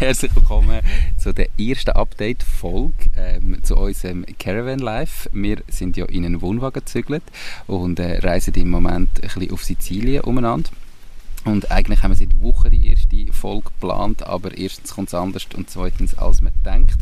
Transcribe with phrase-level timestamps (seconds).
[0.06, 0.80] herzlich willkommen
[1.18, 5.28] zu der ersten Update-Folge ähm, zu unserem Caravan Life.
[5.34, 7.22] Wir sind ja in einen Wohnwagen gezügelt
[7.66, 10.70] und äh, reisen im Moment ein bisschen auf Sizilien umeinander.
[11.44, 15.46] Und eigentlich haben wir seit Wochen die erste Folge geplant, aber erstens kommt es anders
[15.54, 16.96] und zweitens als man denkt.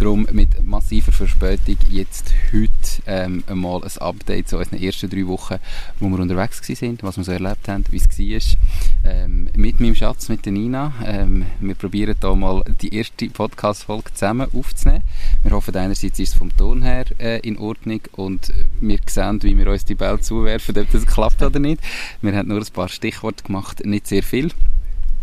[0.00, 5.56] Darum mit massiver Verspätung jetzt heute ähm, einmal ein Update zu unseren ersten drei Wochen,
[5.98, 8.56] wo wir unterwegs waren, was wir so erlebt haben, wie es
[9.04, 9.12] war.
[9.12, 10.94] Ähm, mit meinem Schatz, mit der Nina.
[11.04, 15.04] Ähm, wir probieren hier mal die erste Podcast-Folge zusammen aufzunehmen.
[15.42, 19.58] Wir hoffen einerseits ist es vom Ton her äh, in Ordnung und wir sehen, wie
[19.58, 21.82] wir uns die Bälle zuwerfen, ob das klappt oder nicht.
[22.22, 24.50] Wir haben nur ein paar Stichworte gemacht nicht sehr viel.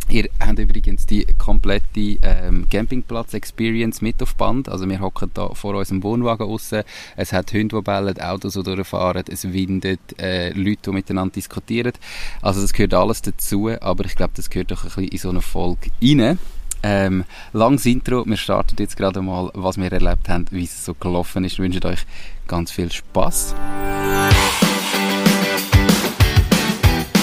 [0.09, 4.69] Ihr habt übrigens die komplette ähm, Campingplatz-Experience mit auf Band.
[4.69, 6.71] Also wir hocken da vor unserem Wohnwagen raus.
[7.17, 11.91] Es hat Hunde, die bellen, Autos, die durchfahren, es windet, äh, Leute, die miteinander diskutieren.
[12.41, 15.29] Also das gehört alles dazu, aber ich glaube, das gehört doch ein bisschen in so
[15.29, 16.39] eine Folge rein.
[16.83, 20.93] Ähm, langes Intro, wir starten jetzt gerade mal, was wir erlebt haben, wie es so
[20.93, 21.53] gelaufen ist.
[21.53, 22.05] Ich wünsche euch
[22.47, 23.55] ganz viel Spaß.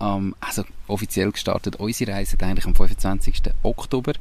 [0.00, 3.42] ähm, also offiziell gestartet unsere Reise eigentlich am 25.
[3.62, 4.12] Oktober.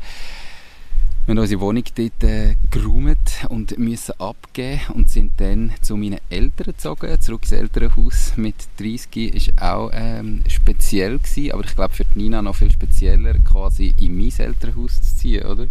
[1.28, 6.20] Wir haben unsere Wohnung dort äh, geräumt und müssen abgeben und sind dann zu meinen
[6.30, 8.38] Eltern gezogen, zurück ins Elternhaus.
[8.38, 13.34] Mit 30 war auch ähm, speziell, gewesen, aber ich glaube für Nina noch viel spezieller,
[13.40, 15.68] quasi in mein Elternhaus zu ziehen, oder?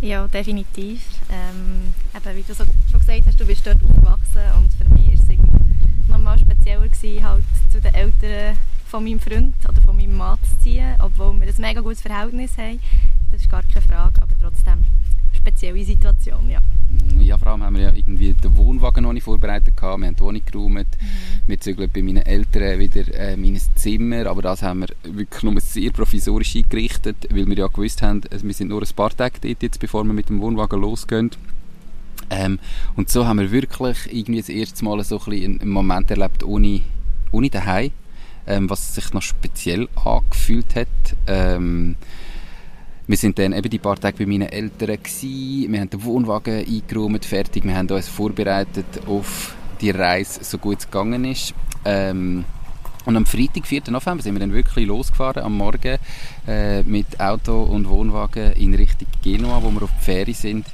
[0.00, 1.02] Ja, definitiv.
[1.28, 5.08] Ähm, eben, wie du so schon gesagt hast, du bist dort aufgewachsen und für mich
[5.08, 8.56] war es nochmal spezieller, gewesen, halt zu den Eltern
[8.88, 12.56] von meinem Freund oder von meinem Mann zu ziehen, obwohl wir ein mega gutes Verhältnis
[12.56, 12.80] haben.
[13.30, 16.58] Das ist gar keine Frage, aber trotzdem eine spezielle Situation, ja.
[17.20, 20.16] Ja, vor allem haben wir ja irgendwie den Wohnwagen noch nicht vorbereitet gehabt, wir haben
[20.16, 21.46] die Wohnung geräumt, mhm.
[21.46, 25.60] wir zügeln bei meinen Eltern wieder äh, mein Zimmer, aber das haben wir wirklich nur
[25.60, 29.62] sehr provisorisch eingerichtet, weil wir ja gewusst haben, wir sind nur ein paar Tage dort
[29.62, 31.30] jetzt, bevor wir mit dem Wohnwagen losgehen.
[32.30, 32.58] Ähm,
[32.96, 36.80] und so haben wir wirklich irgendwie das erste Mal so ein einen Moment erlebt ohne,
[37.32, 37.90] ohne daheim
[38.48, 40.88] ähm, was sich noch speziell angefühlt hat.
[41.26, 41.96] Ähm,
[43.06, 45.72] wir sind dann eben die paar Tage bei meinen Eltern gewesen.
[45.72, 47.64] Wir haben den Wohnwagen eingeräumt, fertig.
[47.64, 51.54] Wir haben uns vorbereitet auf die Reise, so gut es gegangen ist.
[51.84, 52.44] Ähm,
[53.04, 53.84] und am Freitag, 4.
[53.90, 55.96] November, sind wir dann wirklich losgefahren am Morgen
[56.46, 60.66] äh, mit Auto und Wohnwagen in Richtung Genua, wo wir auf die Fähre sind,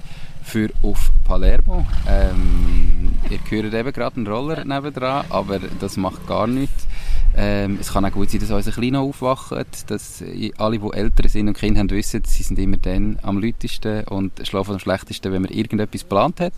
[0.42, 1.86] für auf Palermo.
[2.08, 6.88] Ähm, ihr hört eben gerade einen Roller nebendran, aber das macht gar nichts.
[7.36, 9.52] Ähm, es kann auch gut sein, dass unser Kleiner aufwacht,
[9.88, 10.22] dass
[10.56, 14.46] alle, die älter sind und Kinder haben, wissen, sie sind immer dann am lautesten und
[14.46, 16.52] schlafen am schlechtesten, wenn man irgendetwas geplant hat.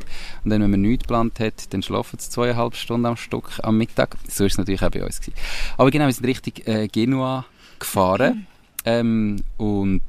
[0.45, 3.79] Und dann, wenn man nichts geplant hat, dann schlafen sie zweieinhalb Stunden am Stück am
[3.79, 4.17] Mittag.
[4.29, 5.37] So ist es natürlich auch bei uns gewesen.
[5.79, 7.47] Aber genau, wir sind richtig äh, Genua
[7.79, 8.47] gefahren
[8.85, 10.03] ähm, und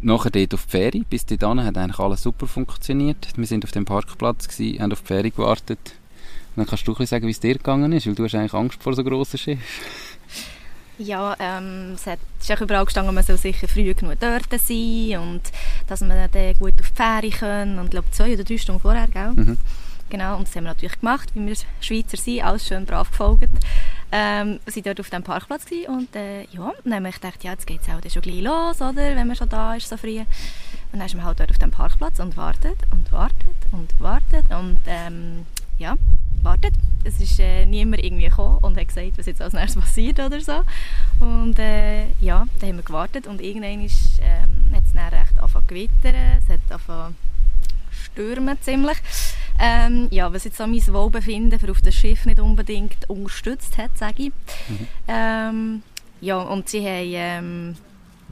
[0.00, 1.04] nachher dort auf die Ferie.
[1.08, 3.28] Bis dahin hat eigentlich alles super funktioniert.
[3.36, 5.94] Wir sind auf dem Parkplatz gewesen, haben auf die Ferie gewartet
[6.56, 8.94] dann kannst du sagen, wie es dir gegangen ist, weil du hast eigentlich Angst vor
[8.94, 9.62] so grossen Schiffen.
[10.98, 15.18] Ja, ähm, es, hat, ist auch überall gestanden, man soll sicher früh genug dort sein
[15.18, 15.40] und
[15.88, 18.80] dass man dann gut auf die Fähre können und ich glaube zwei oder drei Stunden
[18.80, 19.32] vorher, gell?
[19.32, 19.58] Mhm.
[20.10, 23.48] Genau, und das haben wir natürlich gemacht, wie wir Schweizer sind, alles schön brav gefolgt.
[24.12, 27.52] Ähm, wir waren dort auf dem Parkplatz und äh, ja, dann haben wir gedacht, ja,
[27.52, 30.18] jetzt geht es auch schon gleich los, oder, wenn man schon da ist, so früh.
[30.18, 30.26] Und
[30.92, 34.80] dann ist man halt dort auf dem Parkplatz und wartet und wartet und wartet und
[34.86, 35.46] ähm,
[35.82, 35.96] ja,
[36.42, 36.74] wartet.
[37.04, 40.40] Es ist äh, niemand irgendwie gekommen und hat gesagt, was jetzt als nächstes passiert oder
[40.40, 40.62] so.
[41.18, 45.38] Und äh, ja, dann haben wir gewartet und irgendwann ist, ähm, hat es dann recht
[45.38, 47.14] angefangen zu gewittern, es hat angefangen
[47.90, 48.98] stürmen ziemlich.
[49.58, 53.98] Ähm, ja, was jetzt so mein Wohlbefinden für auf das Schiff nicht unbedingt unterstützt hat,
[53.98, 54.32] sage ich.
[54.68, 54.88] Mhm.
[55.08, 55.82] Ähm,
[56.20, 57.76] ja, und sie haben ähm,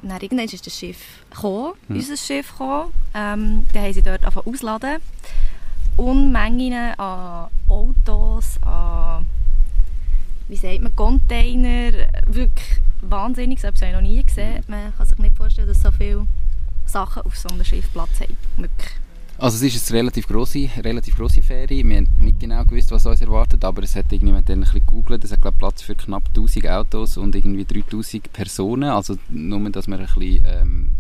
[0.03, 0.99] dann irgendwann ist das Schiff
[1.31, 1.97] gekommen, hm.
[1.97, 2.93] unser Schiff gekommen.
[3.15, 4.97] Ähm, dann haben sie dort angefangen ausladen.
[6.01, 9.27] Unmengen an Autos, an
[10.49, 11.93] wie sagt man, Container,
[12.27, 14.65] wirklich wahnsinnig, das habe ich noch nie gesehen.
[14.67, 16.27] Man kann sich nicht vorstellen, dass so viele
[16.87, 18.37] Sachen auf so einem Schiff Platz haben.
[18.57, 18.91] Wirklich.
[19.39, 21.85] Also es ist eine relativ grosse, relativ grosse Ferie.
[21.85, 24.81] Wir haben nicht genau gewusst, was uns erwartet, aber es hat irgendjemand dann ein bisschen
[24.81, 25.23] gegoogelt.
[25.25, 28.91] Es hat glaube Platz für knapp 1000 Autos und irgendwie 3000 Personen.
[28.91, 30.91] Also nur, dass man ein bisschen ähm,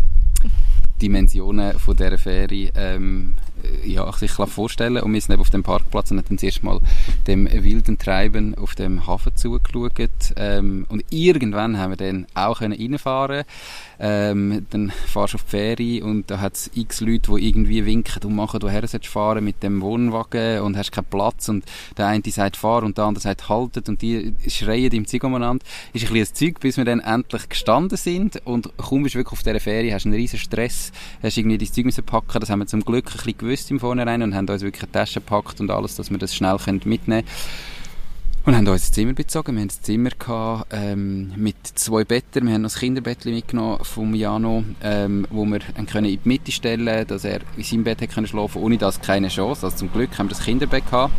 [1.00, 3.35] Dimensionen von dieser Ferie ähm,
[3.85, 6.81] ja, sich vorstellen Und wir sind eben auf dem Parkplatz und haben dann zuerst mal
[7.27, 9.93] dem wilden Treiben auf dem Hafen zugeschaut.
[10.37, 13.44] Ähm, und irgendwann haben wir dann auch reinfahren.
[13.99, 17.85] Ähm, Dann fahrst du auf die Ferie und da hat es x Leute, die irgendwie
[17.85, 21.49] winken und machen, woher sollst du fahren mit dem Wohnwagen und hast keinen Platz.
[21.49, 21.65] Und
[21.99, 23.88] der eine sagt fahr und der andere sagt haltet.
[23.88, 25.65] Und die schreien im Zeug umeinander.
[25.93, 28.41] Ist ein bisschen ein Zeug, bis wir dann endlich gestanden sind.
[28.47, 28.71] Und
[29.15, 30.69] du wirklich auf dieser Ferie, hast einen riesen Stress,
[31.22, 34.22] hast irgendwie dein Zeug packen, das haben wir zum Glück ein bisschen gewusst im Vornherein
[34.22, 37.25] und haben uns wirklich eine Tasche gepackt und alles, dass wir das schnell mitnehmen können.
[38.46, 39.55] Und haben uns ein Zimmer bezogen.
[39.55, 42.46] Wir hatten ein Zimmer gehabt, ähm, mit zwei Betten.
[42.46, 46.50] Wir haben noch ein Kinderbettchen mitgenommen vom Jano, ähm, wo wir können in die Mitte
[46.50, 49.66] stellen dass er in seinem Bett schlafen ohne das keine Chance.
[49.66, 51.12] Also zum Glück haben wir das Kinderbett gehabt.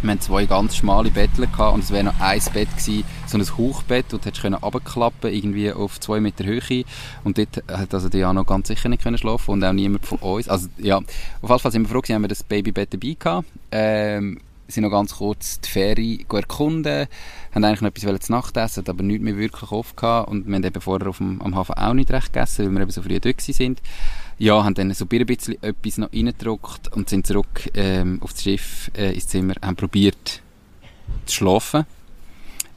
[0.00, 3.56] Wir hatten zwei ganz schmale gehabt und es wäre noch ein Bett gewesen, so ein
[3.56, 6.84] Hochbett und hättest runterklappen, irgendwie auf zwei Meter Höhe
[7.24, 10.18] und dort hat also die Jano ganz sicher nicht können schlafen und auch niemand von
[10.18, 10.48] uns.
[10.48, 13.48] Also ja, auf jeden Fall sind wir froh gewesen, haben wir das Babybett dabei gehabt.
[13.72, 17.06] Ähm, sind noch ganz kurz die Ferie erkunden,
[17.54, 20.54] haben eigentlich noch etwas zu Nacht essen, aber nichts mehr wirklich oft gehabt und wir
[20.54, 23.02] haben eben vorher auf dem, am Hafen auch nicht recht gegessen, weil wir eben so
[23.02, 23.80] früh dort sind.
[24.38, 28.42] Ja, haben dann so ein bisschen etwas noch reingedruckt und sind zurück ähm, auf das
[28.44, 30.42] Schiff äh, ins Zimmer, haben probiert
[31.26, 31.86] zu schlafen.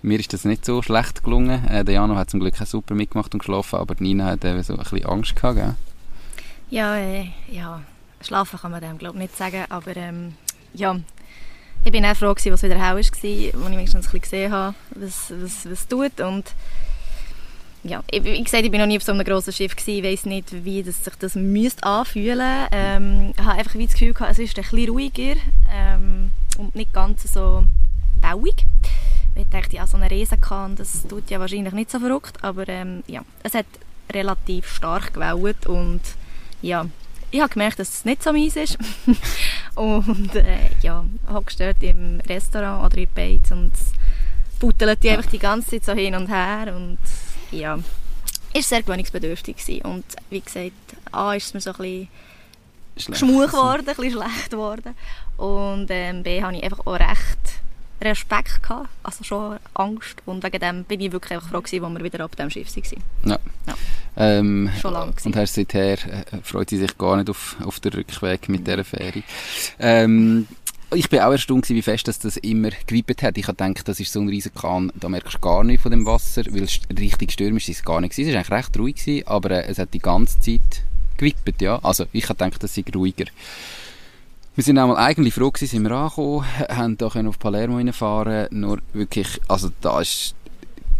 [0.01, 1.63] Mir ist das nicht so schlecht gelungen.
[1.67, 4.63] Äh, der Jano hat zum Glück auch super mitgemacht und geschlafen, aber Nina hat eben
[4.63, 5.75] so ein bisschen Angst gehabt, gell?
[6.71, 7.81] Ja, äh, ja,
[8.21, 10.33] schlafen kann man dem glaube ich nicht sagen, aber ähm,
[10.73, 10.99] ja,
[11.83, 14.51] ich bin auch froh, als es wieder hell war, als ich wenigstens ein bisschen gesehen
[14.51, 16.21] habe, was, was, was es tut.
[16.21, 16.53] Und
[17.83, 19.97] ja, ich, wie gesagt, ich bin noch nie auf so einem grossen Schiff gewesen.
[19.97, 22.67] Ich weiß nicht, wie das sich das müsste anfühlen.
[22.71, 25.35] Ähm, ich habe einfach das Gefühl gehabt, es ist ein bisschen ruhiger
[25.73, 27.63] ähm, und nicht ganz so
[28.21, 28.65] bauig.
[29.35, 33.03] Ich dachte, ja, so eine Riesenkahn, das tut ja wahrscheinlich nicht so verrückt, aber ähm,
[33.07, 33.65] ja, es hat
[34.13, 36.01] relativ stark gewellt und
[36.61, 36.85] ja,
[37.31, 38.77] ich habe gemerkt, dass es nicht so meins ist.
[39.75, 43.71] und äh, ja, hockst dort im Restaurant oder in Beiz und
[44.59, 46.99] buttelt die einfach die ganze Zeit so hin und her und
[47.51, 47.79] ja,
[48.53, 49.81] ist sehr gewöhnungsbedürftig gewesen.
[49.83, 50.71] Und wie gesagt,
[51.11, 54.95] A ist es mir so ein bisschen schmuch geworden, ein bisschen schlecht geworden
[55.37, 57.61] und ähm, B habe ich einfach auch recht
[58.01, 61.93] Respekt gehabt, also schon Angst und wegen dem bin ich wirklich einfach froh gewesen, als
[61.93, 63.03] wir wieder ab dem Schiff waren.
[63.25, 63.39] Ja.
[63.67, 63.73] ja.
[64.17, 67.93] Ähm, schon lange Und hast seither äh, freut sie sich gar nicht auf, auf den
[67.93, 69.23] Rückweg mit dieser Fähre.
[69.79, 70.47] Ähm,
[70.93, 73.37] ich bin auch erstaunt wie fest dass das immer gewippt hat.
[73.37, 75.91] Ich habe gedacht, das ist so ein riesiger Kahn, da merkst du gar nichts von
[75.91, 78.17] dem Wasser, weil es richtig stürmisch ist es gar nicht.
[78.17, 80.83] Es war eigentlich recht ruhig, gewesen, aber äh, es hat die ganze Zeit
[81.17, 81.79] gewippt, ja.
[81.83, 83.25] Also ich habe gedacht, das sei ruhiger.
[84.55, 88.79] Wir sind einmal eigentlich froh gewesen, sind wir angekommen, haben da auf Palermo reinfahren, nur
[88.91, 90.35] wirklich, also da ist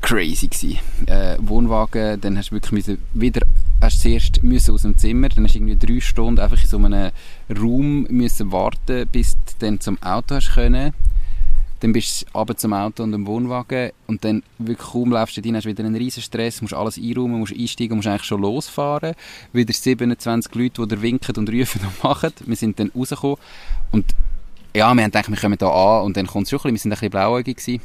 [0.02, 0.80] crazy gewesen.
[1.08, 3.42] Äh, Wohnwagen, dann hast du wirklich wieder,
[3.81, 6.78] hast zuerst müssen aus dem Zimmer, dann hast du irgendwie drei Stunden einfach in so
[6.78, 7.12] einem
[7.50, 10.94] Raum müssen warten, bis du dann zum Auto hast können
[11.81, 15.42] dann bist du aber zum Auto und dem Wohnwagen und dann wirklich kaum läufst du
[15.42, 19.16] rein, hast wieder einen riesen Stress, musst alles einräumen, musst einsteigen, musst eigentlich schon losfahren.
[19.52, 22.33] Wieder 27 Leute, die dir winken und rufen und machen.
[22.45, 23.38] Wir sind dann rausgekommen
[23.92, 24.06] und
[24.76, 26.73] ja, wir haben gedacht, wir kommen hier an und dann kommt es schon ein bisschen,
[26.73, 27.81] wir sind ein bisschen blauäugig gewesen.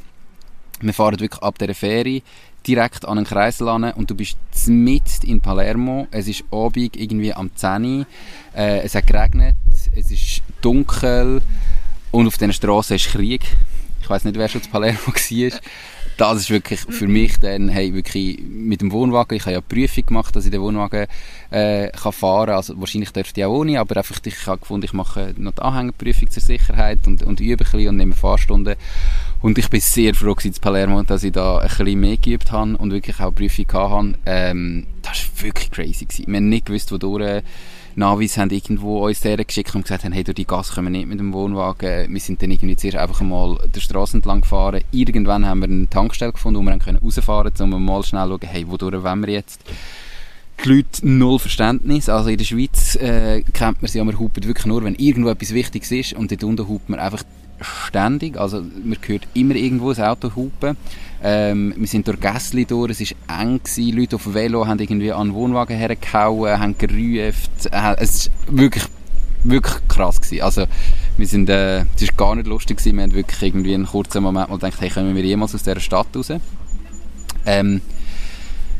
[0.83, 2.23] Wir fahren wirklich ab dieser Ferie
[2.67, 6.09] direkt an einen Kreisel an und du bist mitten in Palermo.
[6.11, 8.07] Es ist Abend irgendwie am 10
[8.55, 9.57] äh, es hat geregnet,
[9.95, 11.43] es ist dunkel
[12.11, 13.43] und auf diesen Straßen ist Krieg
[14.07, 15.61] ich weiß nicht, wer schon zu Palermo war.
[16.17, 19.63] Das ist wirklich für mich dann, hey, wirklich mit dem Wohnwagen, ich habe ja eine
[19.63, 21.07] Prüfung gemacht, dass ich den Wohnwagen
[21.51, 24.87] äh, kann fahren kann, also wahrscheinlich dürfte ich auch ohne, aber einfach, ich habe gefunden,
[24.87, 28.77] ich mache noch die Anhängerprüfung zur Sicherheit und, und übe ein bisschen und nehme Fahrstunden
[29.43, 32.77] und ich bin sehr froh in Palermo, dass ich da ein bisschen mehr geübt habe
[32.79, 34.19] und wirklich auch Prüfung hatte.
[34.25, 36.25] Ähm, das war wirklich crazy gewesen.
[36.29, 37.43] Wir haben nicht gewusst, wodurch
[37.97, 40.99] Navis haben irgendwo uns der geschickt und gesagt haben, hey, durch die Gas können wir
[40.99, 42.13] nicht mit dem Wohnwagen.
[42.13, 44.83] Wir sind dann irgendwie zuerst einfach mal der Straße entlang gefahren.
[44.93, 48.25] Irgendwann haben wir eine Tankstelle gefunden, wo wir dann können rausfahren können, um mal schnell
[48.25, 49.63] zu schauen, hey, wodurch wollen wir jetzt?
[50.65, 52.09] die Leute null Verständnis.
[52.09, 55.31] Also in der Schweiz äh, kennt man sie, ja, man hupt wirklich nur, wenn irgendwo
[55.31, 57.23] etwas Wichtiges ist und dort unten hupt man einfach
[57.61, 60.77] ständig, also man hört immer irgendwo ein Auto hupen.
[61.23, 63.97] Ähm, wir sind durch Gässli durch, es war eng, gewesen.
[63.97, 67.51] Leute auf dem Velo haben irgendwie an den Wohnwagen hergehauen, haben gerufen.
[67.71, 68.85] Äh, es war wirklich,
[69.45, 70.21] wirklich krass.
[70.21, 70.43] Gewesen.
[70.43, 70.67] Also,
[71.17, 72.97] wir sind, äh, es war gar nicht lustig, gewesen.
[72.97, 75.81] wir haben wirklich irgendwie einen kurzen Moment mal gedacht, hey, kommen wir jemals aus dieser
[75.81, 76.33] Stadt raus?
[77.47, 77.81] Ähm,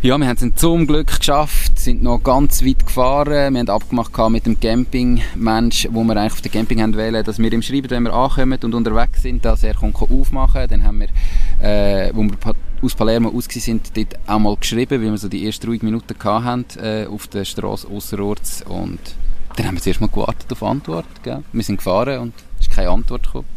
[0.03, 3.55] ja, wir haben es zum Glück geschafft, sind noch ganz weit gefahren.
[3.55, 7.39] Wir haben abgemacht mit dem Campingmensch, wo wir eigentlich auf den Camping haben wollen, dass
[7.39, 11.01] wir ihm schreiben, wenn wir ankommen und unterwegs sind, dass er kommt aufmachen Dann haben
[11.01, 11.09] wir,
[11.67, 12.37] äh, wo wir
[12.83, 16.15] aus Palermo aus sind, dort auch mal geschrieben, weil wir so die ersten ruhigen Minuten
[16.23, 18.63] hatten, äh, auf der Straße ausserorts.
[18.69, 19.01] Und
[19.57, 21.07] dann haben wir zuerst mal gewartet auf Antwort.
[21.23, 21.43] Gell?
[21.53, 23.56] Wir sind gefahren und es ist keine Antwort gekommen.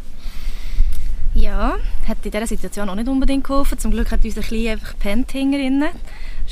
[1.34, 1.76] Ja,
[2.08, 3.78] hat in dieser Situation auch nicht unbedingt geholfen.
[3.78, 5.90] Zum Glück hat unser Klein einfach gepennt hinten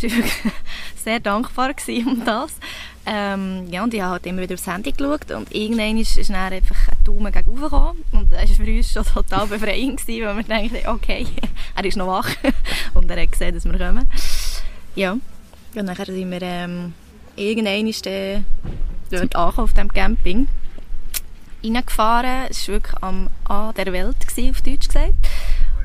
[0.03, 0.53] ich war
[0.97, 2.53] sehr dankbar um das.
[3.07, 6.31] Ähm, ja, und ich habe halt immer wieder aufs Handy geschaut und irgendwann ist, ist
[6.31, 7.51] dann einfach ein Daumen gegen
[8.13, 11.27] und das war für uns schon total befreiend, weil wir dachten, okay,
[11.75, 12.29] er ist noch wach
[12.95, 14.07] und er hat gesehen, dass wir kommen.
[14.95, 15.23] Ja, und
[15.75, 16.93] dann sind wir ähm,
[17.37, 18.45] irgendwann
[19.11, 20.49] dort angekommen, auf dem Camping
[21.63, 22.47] reingefahren.
[22.51, 25.15] Es war wirklich am A der Welt, gewesen, auf Deutsch gesagt.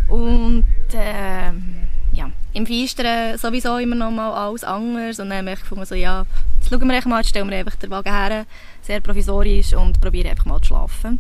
[0.08, 5.20] Und ähm, ja, im Feistern sowieso immer noch mal alles anders.
[5.20, 6.26] Und dann habe ich gefunden, so, ja,
[6.60, 8.46] jetzt schauen wir mal, jetzt stellen wir einfach den Wagen her,
[8.82, 11.20] sehr provisorisch und probieren einfach mal zu schlafen.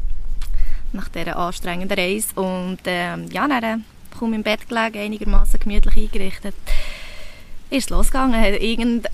[0.91, 2.39] Nach dieser anstrengenden Reise.
[2.39, 3.85] Und ähm, ja, dann
[4.17, 6.55] kaum im Bett gelegen, einigermaßen gemütlich eingerichtet.
[7.69, 9.07] Ist losgegangen, hat irgendjemand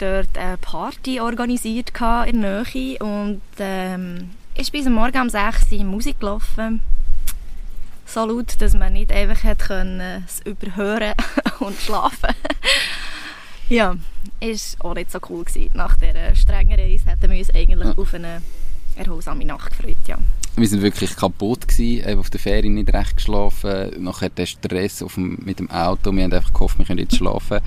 [0.00, 1.92] dort eine Party organisiert
[2.26, 2.98] in der Nähe?
[2.98, 6.80] Und ähm, ist bis Morgen um 6 Uhr Musik gelaufen
[8.06, 11.14] so laut, dass man nicht einfach hat können, es überhören
[11.60, 12.34] und schlafen.
[13.68, 13.96] ja,
[14.40, 15.70] ist auch nicht so cool gewesen.
[15.74, 17.94] Nach dieser strengen Reise hätten wir uns eigentlich ja.
[17.96, 18.42] auf eine
[18.96, 20.18] erholsame Nacht gefreut, ja.
[20.56, 25.14] Wir sind wirklich kaputt gewesen, auf der Fähre nicht recht geschlafen, nachher der Stress auf
[25.14, 27.58] dem, mit dem Auto, wir haben einfach gehofft, wir können jetzt schlafen.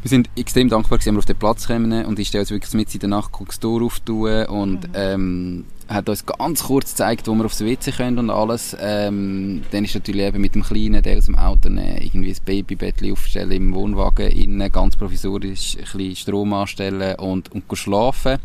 [0.00, 2.72] Wir sind extrem dankbar, dass wir auf den Platz kommen und ich stelle uns wirklich
[2.72, 4.94] mit in der Nacht das Tor auftun und mhm.
[4.94, 8.76] ähm, hat uns ganz kurz gezeigt, wo wir aufs WC können und alles.
[8.80, 12.44] Ähm, dann ist natürlich eben mit dem Kleinen, der aus dem Auto nehmen, irgendwie ein
[12.44, 18.38] Babybett aufstellen im Wohnwagen, innen ganz provisorisch ein bisschen Strom anstellen und, und schlafen.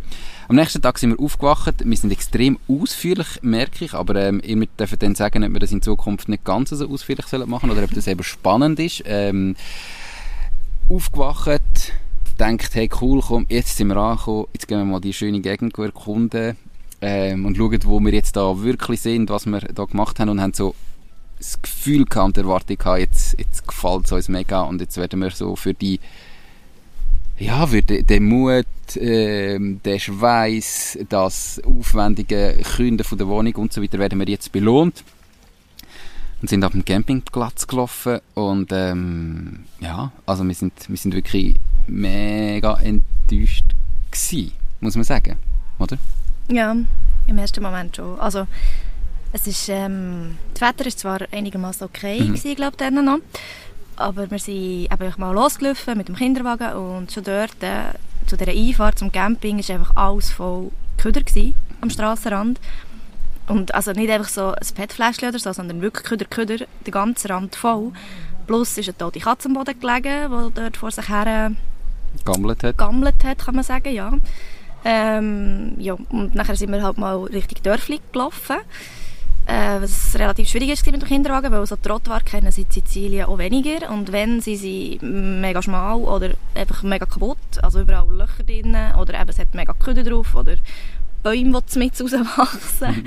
[0.48, 1.76] Am nächsten Tag sind wir aufgewacht.
[1.84, 5.72] Wir sind extrem ausführlich, merke ich, aber ähm, ihr dürft dann sagen, ob wir das
[5.72, 9.04] in Zukunft nicht ganz so ausführlich machen sollen oder ob das eben spannend ist.
[9.06, 9.56] Ähm,
[10.90, 11.92] aufgewacht,
[12.40, 15.78] denkt, hey cool, komm, jetzt sind wir angekommen, jetzt gehen wir mal die schöne Gegend
[15.78, 16.56] erkunden
[17.02, 20.42] ähm, und schauen, wo wir jetzt da wirklich sind, was wir da gemacht haben und
[20.42, 20.76] haben so
[21.38, 24.98] das Gefühl gehabt und die Erwartung gehabt, jetzt, jetzt gefällt es uns mega und jetzt
[24.98, 26.00] werden wir so für die
[27.40, 33.74] ja, für den, den Mut, äh, den Schweiß, das aufwendige Künden von der Wohnung und
[33.74, 35.04] so weiter werden wir jetzt belohnt
[36.42, 41.56] und sind auf dem Campingplatz gelaufen und ähm, ja, also wir sind, wir sind wirklich
[41.88, 43.66] mega enttäuscht
[44.12, 45.38] gewesen, muss man sagen,
[45.78, 45.98] oder?
[46.50, 46.76] Ja,
[47.28, 48.20] im ersten Moment schon.
[48.20, 48.48] Also
[49.34, 52.36] es ist, ähm, das Wetter ist zwar einigermaßen okay mhm.
[52.36, 53.20] gewesen, glaube ich, noch,
[53.98, 57.94] aber wir sind eben mal losgelaufen mit dem Kinderwagen und schon dort äh,
[58.26, 62.60] zu dieser Einfahrt zum Camping ist einfach alles voll Köder gewesen, am Strassenrand
[63.48, 67.30] und also nicht einfach so ein PET-Fläschchen oder so, sondern wirklich Köder, Köder, der ganze
[67.30, 67.92] Rand voll.
[68.46, 71.52] Plus ist eine tote Katze am Boden gelegen, die dort vor sich her
[72.26, 72.78] gammelt hat.
[72.78, 74.12] gammelt hat, kann man sagen, ja.
[74.90, 78.56] Ähm, ja, und nachher sind wir halt mal Richtung Dörfli gelaufen.
[79.46, 83.26] Äh, was relativ schwierig ist mit dem Kinderwagen, weil so Trottoir kennen sie in Sizilien
[83.26, 83.92] auch weniger.
[83.92, 87.38] Und wenn, sie sind mega schmal oder einfach mega kaputt.
[87.62, 90.56] Also überall Löcher drin oder eben es hat mega Kühe drauf oder
[91.22, 93.04] Bäume, die mit rauswachsen.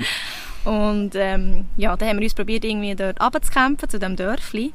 [0.63, 4.71] Und ähm, ja, dann haben wir uns probiert, irgendwie dort runterzukämpfen, zu diesem Dörfli.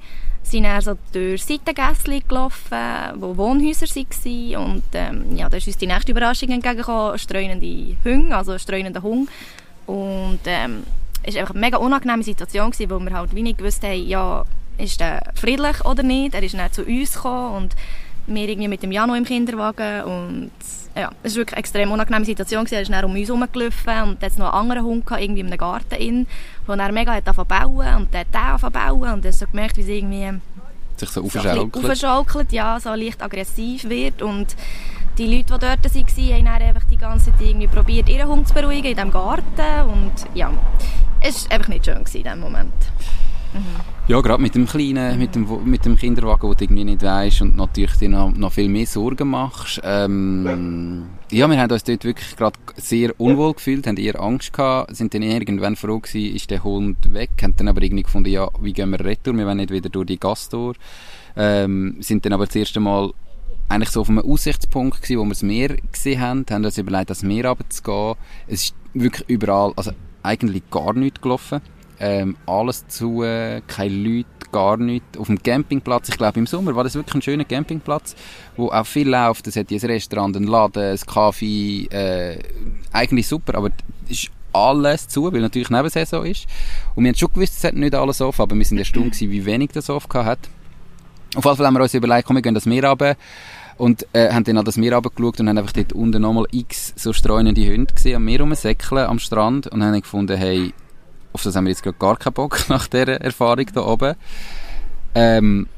[0.48, 2.78] Sind dann so durch Seitengässchen gelaufen,
[3.16, 4.56] wo Wohnhäuser waren.
[4.56, 9.28] Und ähm, ja, da ist uns die nächste Überraschung entgegengekommen, streunende Hunde, also streunende Hund.
[9.86, 10.84] Und ähm,
[11.24, 14.44] es war einfach eine mega unangenehme Situation, gewesen, weil wir halt wenig gewusst haben, ja,
[14.78, 16.34] ist der friedlich oder nicht.
[16.34, 17.76] Er ist dann zu uns gekommen und
[18.26, 20.50] wir irgendwie mit dem Jano im Kinderwagen und
[20.96, 22.66] ja, es war wirklich eine extrem unangenehme Situation.
[22.70, 25.46] Er ist dann um uns herumgelaufen und dann noch einen anderen Hund gehabt, irgendwie in
[25.46, 26.26] einem Garten, in,
[26.66, 29.46] wo er mega hat bauen und dann hat er angefangen bauen und dann hast so
[29.46, 30.40] gemerkt, wie sie irgendwie
[30.96, 31.74] sich so aufschaukelt.
[31.74, 34.56] So aufschaukelt, ja, so leicht aggressiv wird und
[35.18, 38.54] die Leute, die dort waren, haben einfach die ganze Zeit irgendwie probiert, ihren Hund zu
[38.54, 40.50] beruhigen in diesem Garten und ja,
[41.20, 42.72] es war einfach nicht schön in diesem Moment.
[44.08, 47.42] Ja, gerade mit dem kleinen, mit dem, mit dem Kinderwagen, wo du irgendwie nicht weißt
[47.42, 49.80] und natürlich dir noch, noch viel mehr Sorgen machst.
[49.82, 54.94] Ähm, ja, wir haben uns dort wirklich gerade sehr unwohl gefühlt, haben eher Angst gehabt,
[54.94, 58.48] sind dann irgendwann froh gewesen, ist der Hund weg, haben dann aber irgendwie gefunden, ja,
[58.60, 60.74] wie gehen wir retour, wir wollen nicht wieder durch die Gastor.
[61.34, 63.12] Ähm, sind dann aber das erste Mal
[63.68, 67.10] eigentlich so auf einem Aussichtspunkt gewesen, wo wir das Meer gesehen haben, haben uns überlegt,
[67.10, 68.14] das Meer runterzugehen.
[68.46, 69.90] Es ist wirklich überall, also
[70.22, 71.60] eigentlich gar nichts gelaufen.
[71.98, 75.18] Ähm, alles zu, äh, keine Leute, gar nichts.
[75.18, 78.14] Auf dem Campingplatz, ich glaube im Sommer war das wirklich ein schöner Campingplatz,
[78.56, 79.46] wo auch viel läuft.
[79.46, 82.38] Es hat ein Restaurant, ein Laden, ein Kaffee, äh,
[82.92, 83.70] eigentlich super, aber
[84.04, 86.46] es ist alles zu, weil natürlich Nebensaison ist.
[86.94, 89.30] Und wir haben schon gewusst, es hat nicht alles offen, aber wir sind erstaunt gewesen,
[89.30, 90.38] wie wenig das offen hat.
[91.34, 93.16] Auf jeden Fall haben wir uns überlegt, komm, wir gehen das Meer runter
[93.76, 96.94] und äh, haben dann an das Meer runtergeschaut und haben einfach dort unten nochmal x
[96.96, 100.72] so streunende Hunde gesehen am Meer rumsäckeln, am Strand und haben gefunden, hey,
[101.36, 104.14] auf das haben wir jetzt gerade gar keinen Bock nach dieser Erfahrung da oben.
[105.14, 105.68] Ähm,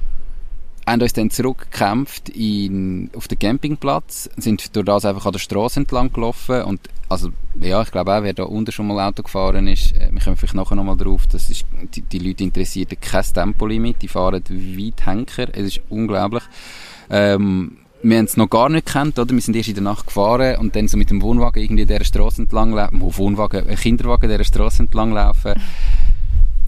[0.87, 5.81] haben uns dann zurückgekämpft in, auf den Campingplatz, sind durch das einfach an der Straße
[5.81, 9.67] entlang gelaufen und also ja, ich glaube auch, wer da unten schon mal Auto gefahren
[9.67, 13.25] ist, äh, wir kommen vielleicht nachher nochmal drauf, das ist, die, die Leute interessiert kein
[13.25, 16.45] Tempolimit, die fahren weit Henker, es ist unglaublich.
[17.11, 19.35] Ähm, wir haben es noch gar nicht gekannt, oder?
[19.35, 22.05] Wir sind erst in der Nacht gefahren und dann so mit dem Wohnwagen irgendwie dieser
[22.05, 25.55] Straße entlang laufen, Wohnwagen, ein Kinderwagen dieser Straße entlang laufen.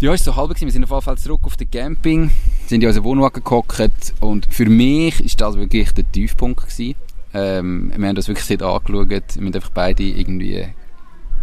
[0.00, 0.66] Ja, ist so halb gewesen.
[0.66, 2.30] Wir sind auf jeden Fall zurück auf den Camping,
[2.66, 6.94] sind in unseren Wohnwagen gehockt und für mich ist das wirklich der Tiefpunkt gewesen.
[7.32, 10.66] Ähm, wir haben das wirklich nicht angeschaut, wir haben einfach beide irgendwie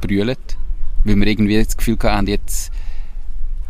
[0.02, 0.58] brüllt,
[1.06, 2.72] weil wir irgendwie das Gefühl hatten, jetzt,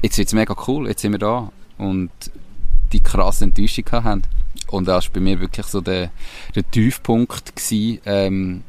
[0.01, 2.09] jetzt wird es mega cool, jetzt sind wir da und
[2.91, 4.24] die krasse Enttäuschung haben.
[4.67, 6.11] Und das war bei mir wirklich so der,
[6.55, 8.63] der Tiefpunkt gewesen, ähm,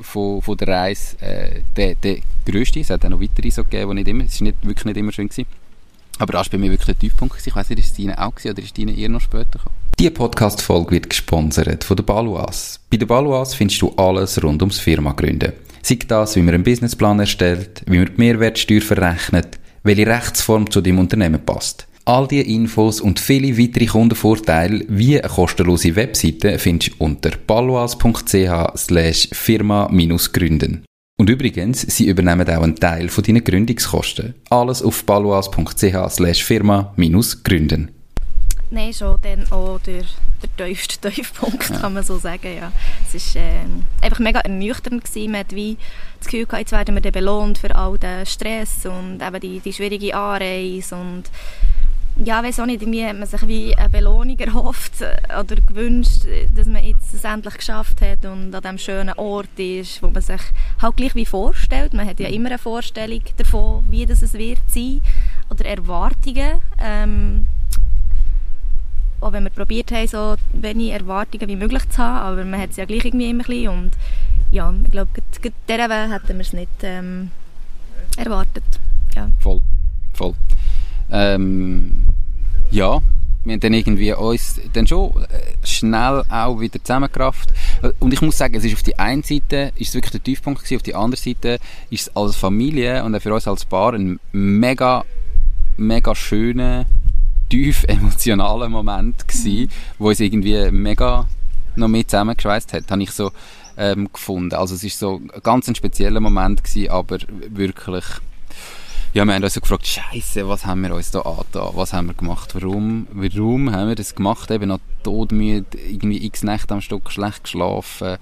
[0.00, 2.80] von, von der Reise, äh, der, der grösste.
[2.80, 4.96] Es hat auch noch weitere so gegeben, die nicht immer, es ist nicht, wirklich nicht
[4.96, 5.46] immer schön gewesen.
[6.18, 7.48] Aber das war bei mir wirklich der Tiefpunkt gewesen.
[7.48, 9.74] Ich weiss nicht, ist es Ihnen auch gewesen, oder ist es eher noch später gekommen?
[9.98, 12.80] Die Podcast-Folge wird gesponsert von der Baluas.
[12.90, 15.52] Bei der Baluas findest du alles rund ums Firma gründen.
[15.82, 20.80] Sei das, wie man einen Businessplan erstellt, wie man die Mehrwertsteuer verrechnet, welche Rechtsform zu
[20.80, 21.86] deinem Unternehmen passt.
[22.06, 28.76] All diese Infos und viele weitere Kundenvorteile wie eine kostenlose Webseite findest du unter paloas.ch
[28.76, 30.84] slash firma-gründen.
[31.16, 34.34] Und übrigens, sie übernehmen auch einen Teil von deinen Gründungskosten.
[34.50, 37.90] Alles auf paloas.ch slash firma-gründen.
[38.70, 40.04] Nein, schon dann auch der,
[40.58, 41.78] der tiefste Tiefpunkt, ja.
[41.78, 42.54] kann man so sagen.
[42.54, 42.72] Ja.
[43.14, 45.04] Es war äh, einfach mega ernüchternd.
[45.04, 45.30] Gewesen.
[45.30, 45.78] Man hat wie
[46.18, 49.60] das Gefühl gehabt, jetzt werden wir dann belohnt für all den Stress und eben die,
[49.60, 51.30] die schwierige Anreise und
[52.16, 56.22] ja, weiß auch nicht, irgendwie hat man sich wie eine Belohnung erhofft äh, oder gewünscht,
[56.54, 60.22] dass man jetzt es endlich geschafft hat und an diesem schönen Ort ist, wo man
[60.22, 60.40] sich
[60.80, 61.92] halt gleich wie vorstellt.
[61.92, 65.00] Man hat ja immer eine Vorstellung davon, wie das es wird sein
[65.50, 66.60] oder Erwartungen.
[66.78, 67.46] Ähm,
[69.20, 72.70] auch wenn wir probiert haben, so wenig Erwartungen wie möglich zu haben, aber man hat
[72.70, 73.90] es ja gleich irgendwie immer ein bisschen und
[74.50, 75.10] ja, ich glaube,
[75.68, 77.30] dieser Weg hätten wir es nicht ähm,
[78.16, 78.64] erwartet.
[79.16, 79.30] Ja.
[79.40, 79.60] Voll,
[80.12, 80.34] voll.
[81.14, 82.08] Ähm,
[82.72, 83.00] ja,
[83.44, 87.52] wir haben dann irgendwie uns dann schon äh, schnell auch wieder zusammengerafft.
[88.00, 90.60] Und ich muss sagen, es ist auf die einen Seite ist es wirklich der Tiefpunkt
[90.60, 91.58] gewesen, auf die andere Seite
[91.90, 95.04] ist es als Familie und auch für uns als Paar ein mega,
[95.76, 96.86] mega schöner,
[97.48, 99.68] tief emotionaler Moment gewesen, mhm.
[99.98, 101.28] wo es irgendwie mega
[101.76, 103.30] noch mehr zusammengeschweißt hat, habe ich so
[103.76, 104.54] ähm, gefunden.
[104.54, 108.04] Also es ist so ein ganz ein spezieller Moment gewesen, aber wirklich
[109.14, 111.70] ja, wir haben uns so gefragt, Scheiße, was haben wir uns da angetan?
[111.74, 112.52] Was haben wir gemacht?
[112.56, 113.06] Warum?
[113.12, 114.50] Warum haben wir das gemacht?
[114.50, 118.16] Eben noch todmüde, irgendwie x Nächte am Stück schlecht geschlafen.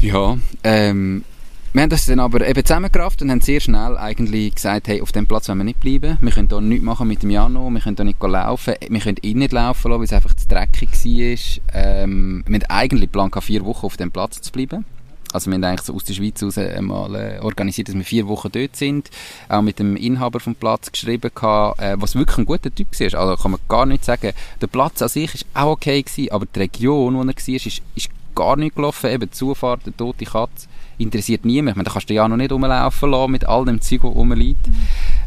[0.00, 1.24] Ja, ähm,
[1.72, 5.10] wir haben das dann aber eben zusammengerafft und haben sehr schnell eigentlich gesagt, hey, auf
[5.10, 6.16] dem Platz wollen wir nicht bleiben.
[6.20, 9.16] Wir können hier nichts machen mit dem Jano, wir können hier nicht laufen, wir können
[9.22, 11.74] ihn nicht laufen lassen, weil es einfach zu dreckig war.
[11.74, 14.84] Ähm, wir haben eigentlich Plan vier Wochen auf dem Platz zu bleiben.
[15.36, 18.26] Also wir haben eigentlich so aus der Schweiz heraus einmal äh, organisiert, dass wir vier
[18.26, 19.10] Wochen dort sind.
[19.50, 23.20] Auch mit dem Inhaber vom Platz geschrieben gehabt, äh, was wirklich ein guter Typ war.
[23.20, 24.32] Also kann man gar nicht sagen.
[24.62, 27.66] Der Platz an sich ist auch okay gewesen, aber die Region, wo er war, ist,
[27.66, 29.10] ist gar nicht gelaufen.
[29.10, 31.72] Eben die Zufahrt, der tote Katze, interessiert niemand.
[31.72, 34.10] Ich meine, da kannst du ja noch nicht rumlaufen lassen mit all dem Zeug, das
[34.10, 34.66] rumliegt.
[34.66, 34.74] Mhm.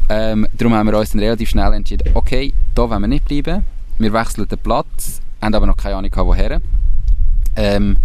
[0.09, 3.63] Ähm, darum haben wir uns dann relativ schnell entschieden, okay, da wollen wir nicht bleiben.
[3.99, 6.59] Wir wechseln den Platz, haben aber noch keine Ahnung, woher.
[7.55, 7.97] Ähm,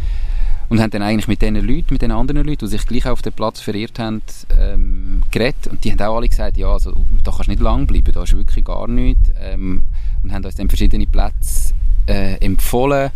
[0.74, 3.22] und haben dann eigentlich mit diesen Leuten, mit den anderen Leuten, die sich gleich auf
[3.22, 4.22] den Platz verirrt haben,
[4.58, 5.68] ähm, geredet.
[5.68, 8.24] Und die haben auch alle gesagt, ja, also, da kannst du nicht lang bleiben, da
[8.24, 9.30] ist wirklich gar nichts.
[9.40, 9.84] Ähm,
[10.24, 11.74] und haben uns dann verschiedene Plätze
[12.08, 13.12] äh, empfohlen.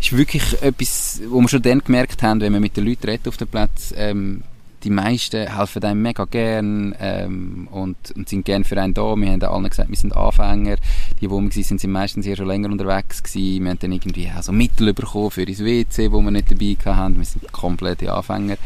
[0.00, 3.28] ist wirklich etwas, wo wir schon dann gemerkt haben, wenn wir mit den Leuten reden
[3.28, 4.44] auf den Platz, ähm,
[4.84, 9.16] die meisten helfen einem mega gern ähm, und, und sind gern für einen da.
[9.16, 10.76] Wir haben allen gesagt, wir sind Anfänger.
[11.20, 13.64] Die, wo wir waren, sind meistens eher schon länger unterwegs gewesen.
[13.64, 16.76] Wir haben dann irgendwie auch so Mittel bekommen für das WC, wo wir nicht dabei
[16.94, 17.16] hatten.
[17.16, 18.56] Wir sind komplette Anfänger.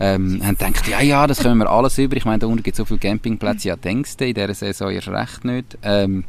[0.00, 2.16] Ähm, haben gedacht, ja, ja, das können wir alles über.
[2.16, 3.68] Ich meine, da unten gibt es so viele Campingplätze.
[3.68, 5.78] Ja, denkst du, in dieser Saison erst recht nicht.
[5.82, 6.24] Ähm,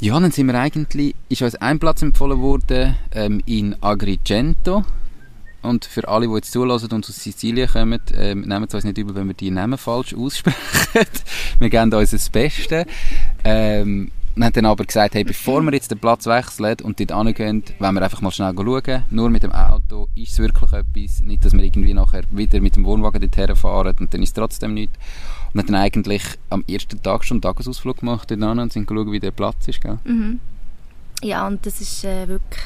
[0.00, 4.84] ja, dann sind wir eigentlich, ist uns ein Platz empfohlen worden ähm, in Agrigento.
[5.64, 8.98] Und für alle, die jetzt zulassen und aus Sizilien kommen, ähm, nehmen es uns nicht
[8.98, 10.58] übel, wenn wir die Namen falsch aussprechen.
[11.58, 12.86] wir geben uns das Beste.
[13.44, 17.24] Ähm, wir haben dann aber gesagt, hey, bevor wir jetzt den Platz wechseln und dort
[17.24, 19.04] hingehen, wollen wir einfach mal schnell schauen.
[19.10, 21.20] Nur mit dem Auto ist es wirklich etwas.
[21.22, 24.34] Nicht, dass wir irgendwie nachher wieder mit dem Wohnwagen dorthin fahren und dann ist es
[24.34, 24.98] trotzdem nichts.
[25.52, 29.12] Und haben dann eigentlich am ersten Tag schon einen Tagesausflug gemacht dort und sind geschaut,
[29.12, 29.80] wie der Platz ist.
[29.80, 29.98] Gell?
[30.04, 30.40] Mhm.
[31.22, 32.60] Ja, und das ist äh, wirklich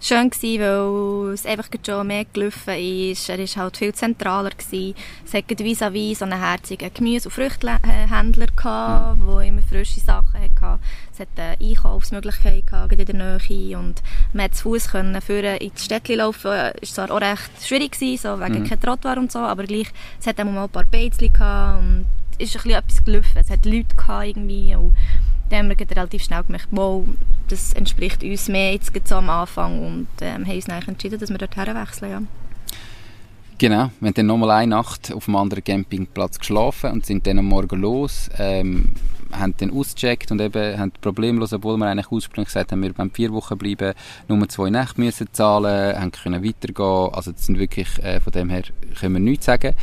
[0.00, 3.28] schön gewesen, weil es einfach schon mehr gelaufen ist.
[3.28, 4.50] Er war halt viel zentraler.
[4.50, 4.94] Gewesen.
[5.24, 9.40] Es hatte vis-à-vis so einen herzigen Gemüse- und Früchthändler, der mhm.
[9.40, 10.80] immer frische Sachen hatte.
[11.12, 15.82] Es hatte eine Einkaufsmöglichkeit in der Nähe und man konnte zu Fuß führen in die
[15.82, 16.52] Städte laufen.
[16.80, 18.68] Es war zwar auch recht schwierig, gewesen, so wegen mhm.
[18.68, 19.88] kein Trottoir und so, aber gleich,
[20.20, 21.30] es hatte auch mal ein paar Beizchen
[21.78, 22.06] und
[22.38, 23.32] es ist ein bisschen etwas gelaufen.
[23.34, 24.92] Es hat Leute gehabt irgendwie und
[25.50, 27.04] dann haben wir relativ schnell gemerkt, wow,
[27.48, 31.38] das entspricht uns mehr jetzt am Anfang und ähm, haben uns eigentlich entschieden, dass wir
[31.38, 32.10] dort wechseln.
[32.10, 32.22] Ja.
[33.58, 37.40] Genau, wir haben dann nochmal eine Nacht auf einem anderen Campingplatz geschlafen und sind dann
[37.40, 38.92] am Morgen los, ähm,
[39.32, 43.10] haben dann ausgecheckt und eben haben problemlos, obwohl wir eigentlich ursprünglich gesagt haben, wir wollen
[43.10, 43.94] vier Wochen bleiben,
[44.28, 48.48] nur zwei Nächte müssen zahlen, haben können weitergehen, also das sind wirklich, äh, von dem
[48.48, 48.62] her
[49.00, 49.74] können wir nichts sagen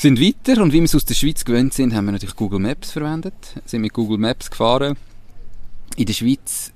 [0.00, 2.58] sind weiter und wie wir es aus der Schweiz gewöhnt sind, haben wir natürlich Google
[2.58, 3.34] Maps verwendet,
[3.66, 4.96] sind mit Google Maps gefahren.
[5.96, 6.72] In der Schweiz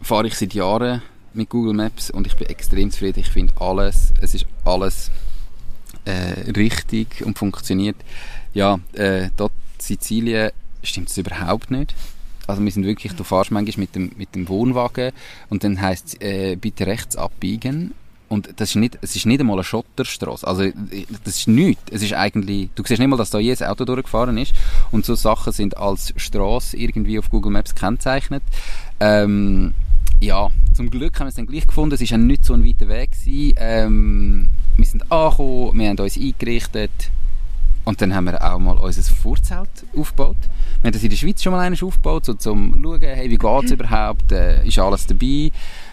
[0.00, 1.02] fahre ich seit Jahren
[1.34, 3.20] mit Google Maps und ich bin extrem zufrieden.
[3.20, 5.10] Ich finde alles, es ist alles
[6.04, 7.96] äh, richtig und funktioniert.
[8.54, 10.50] Ja, äh, dort Sizilien
[10.82, 11.94] stimmt es überhaupt nicht.
[12.46, 15.12] Also wir sind wirklich, du fährst manchmal mit dem, mit dem Wohnwagen
[15.48, 17.94] und dann heisst es, äh, bitte rechts abbiegen
[18.32, 20.46] und das ist nicht, es ist nicht einmal eine Schotterstraße.
[20.46, 20.64] Also,
[21.22, 21.82] das ist nichts.
[21.90, 24.54] Es ist eigentlich, du siehst nicht mal, dass da jedes Auto durchgefahren ist.
[24.90, 28.42] Und so Sachen sind als Straße irgendwie auf Google Maps gekennzeichnet.
[29.00, 29.74] Ähm,
[30.18, 31.94] ja, zum Glück haben wir es dann gleich gefunden.
[31.94, 33.10] Es war nicht so ein weiter Weg.
[33.26, 37.10] Ähm, wir sind angekommen, wir haben uns eingerichtet.
[37.84, 40.36] Und dann haben wir auch mal unser Vorzelt aufgebaut.
[40.80, 43.72] Wir haben das in der Schweiz schon mal aufgebaut, so zum schauen, hey, wie geht's
[43.72, 45.50] überhaupt, äh, ist alles dabei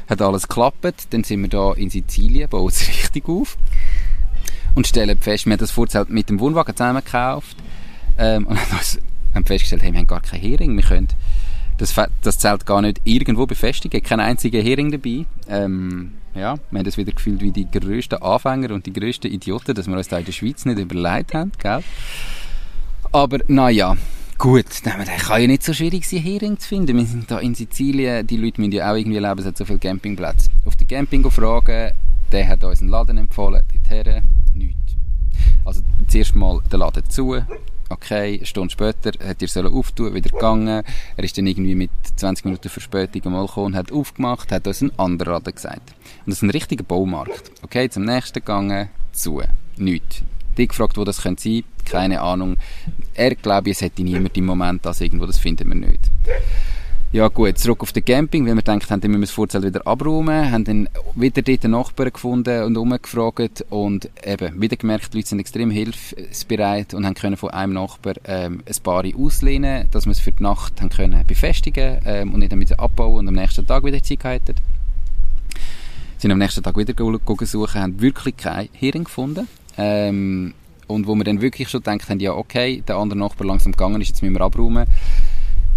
[0.10, 1.08] hat alles geklappt.
[1.12, 3.58] Dann sind wir da in Sizilien, bauen es richtig auf
[4.76, 7.58] und stellen fest, wir haben das Vorzelt mit dem Wohnwagen zusammen gekauft
[8.18, 8.58] ähm, und
[9.36, 11.08] haben festgestellt, hey, wir haben gar keinen Hering, wir können
[11.78, 15.26] das, das Zelt gar nicht irgendwo befestigen, kein einziger Hering dabei.
[15.48, 19.74] Ähm, ja, wir haben das wieder gefühlt wie die grössten Anfänger und die grössten Idioten,
[19.74, 21.84] dass wir uns da in der Schweiz nicht überlegt haben, gell?
[23.12, 23.98] Aber naja,
[24.40, 26.96] Gut, dann kann ja nicht so schwierig sein, Hering zu finden.
[26.96, 29.66] Wir sind hier in Sizilien, die Leute müssen ja auch irgendwie leben, es hat so
[29.66, 30.50] viele Campingplätze.
[30.64, 31.92] Auf den Camping fragen,
[32.32, 34.24] der hat uns einen Laden empfohlen, dorthin,
[34.54, 34.96] nichts.
[35.66, 37.36] Also zuerst mal den Laden zu,
[37.90, 40.86] okay, eine Stunde später hat er sollen auftun, wieder gegangen.
[41.18, 44.98] Er ist dann irgendwie mit 20 Minuten Verspätung am Balkon, hat aufgemacht, hat uns einen
[44.98, 45.94] anderen Laden gesagt.
[46.26, 47.52] Und das ist ein richtiger Baumarkt.
[47.62, 49.42] Okay, zum nächsten gegangen, zu,
[49.76, 50.24] nichts
[50.60, 52.58] die gefragt, wo das könnte sein keine Ahnung.
[53.16, 56.10] Er glaube, es hätte niemand im Moment das irgendwo, das finden wir nicht.
[57.12, 59.66] Ja gut, zurück auf den Camping, weil wir gedacht haben, dann müssen wir das Vorzelt
[59.66, 65.12] wieder abräumen, haben dann wieder dort einen Nachbarn gefunden und umgefragt und eben wieder gemerkt,
[65.12, 69.88] die Leute sind extrem hilfsbereit und haben können von einem Nachbar ähm, ein paar auslehnen,
[69.90, 73.28] dass wir es für die Nacht haben können befestigen ähm, und nicht damit abbauen und
[73.28, 74.54] am nächsten Tag wieder Zeit hatten.
[76.20, 76.94] Sind am nächsten Tag wieder
[77.46, 79.48] suchen, haben wirklich keinen Hering gefunden.
[79.78, 80.54] Ähm,
[80.88, 84.02] und wo wir dann wirklich schon gedacht haben, ja okay, der andere Nachbar langsam gegangen
[84.02, 84.88] ist, jetzt müssen wir abräumen,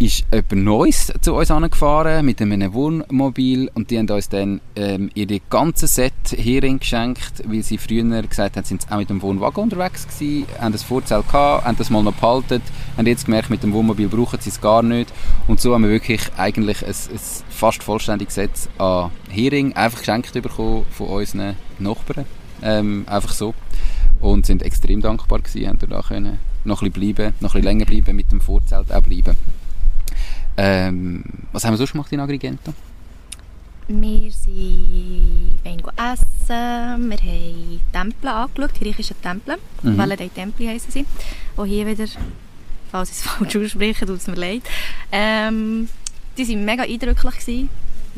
[0.03, 5.11] ist jemand Neues zu uns angefahren mit einem Wohnmobil und die haben uns dann ähm,
[5.15, 9.23] ihre ganze Set Hering geschenkt, weil sie früher gesagt haben, sind sie auch mit dem
[9.23, 12.63] Wohnwagen unterwegs gewesen, haben das Vorzelt gehabt, haben das mal noch behalten,
[12.97, 15.13] haben jetzt gemerkt, mit dem Wohnmobil brauchen sie es gar nicht.
[15.47, 20.33] Und so haben wir wirklich eigentlich ein, ein fast vollständiges Set an Hering einfach geschenkt
[20.33, 22.25] bekommen von unseren Nachbarn,
[22.63, 23.55] ähm, einfach so
[24.21, 27.65] und sind extrem dankbar gewesen, haben da können noch ein bisschen bleiben, noch ein bisschen
[27.65, 29.37] länger bleiben, mit dem Vorzelt auch bleiben.
[30.57, 32.73] Ähm, was haben wir sonst gemacht in Agrigento?
[33.89, 35.59] Wir sind
[35.97, 39.99] essen, wir haben Tempel angeschaut, griechische Tempel, mhm.
[39.99, 41.05] Valedei Templi heissen sie.
[41.57, 42.05] Auch hier wieder,
[42.91, 44.63] falls ich es falsch ausspreche, tut es mir leid.
[45.11, 45.89] Ähm,
[46.39, 47.69] die waren mega eindrücklich, gewesen.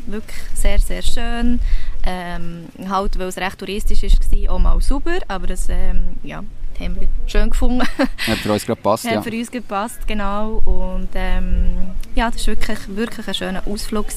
[0.05, 1.59] Wirklich sehr, sehr schön.
[2.05, 6.43] Ähm, halt, weil es recht touristisch war, auch mal sauber, aber das ähm, ja,
[6.79, 7.81] haben wir schön gefunden.
[8.27, 9.17] Hat für uns gepasst, ja.
[9.17, 10.61] Hat für uns gepasst, genau.
[10.65, 14.07] Und ähm, ja, das war wirklich, wirklich ein schöner Ausflug.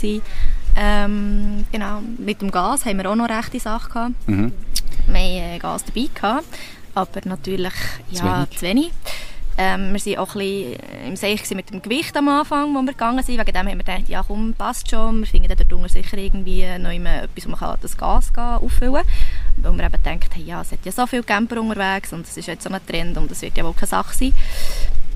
[0.77, 4.29] Ähm, genau, mit dem Gas haben wir auch noch rechte Sachen gehabt.
[4.29, 4.53] Mhm.
[5.07, 6.47] Wir hatten äh, Gas dabei, gehabt,
[6.95, 7.73] aber natürlich
[8.11, 8.59] ja, zu wenig.
[8.59, 8.91] Zu wenig.
[9.61, 12.92] Ähm, wir waren auch ein bisschen im Seich mit dem Gewicht am Anfang, wo wir
[12.92, 13.38] gegangen sind.
[13.40, 15.18] Wegen dem haben wir gedacht, ja komm, passt schon.
[15.18, 19.05] Wir finden dort drunter sicher irgendwie noch etwas, wo man das Gas auffüllen kann.
[19.57, 22.37] Weil wir eben gedacht haben, ja, es hat ja so viele Camper unterwegs und es
[22.37, 24.33] ist jetzt so ein Trend und es wird ja wohl keine Sache sein.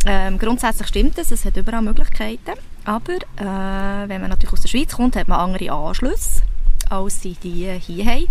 [0.07, 2.59] Ähm, grundsätzlich stimmt es, es hat überall Möglichkeiten.
[2.85, 6.43] Aber äh, wenn man natürlich aus der Schweiz kommt, hat man andere Anschlüsse,
[6.91, 8.27] als sie die hier haben.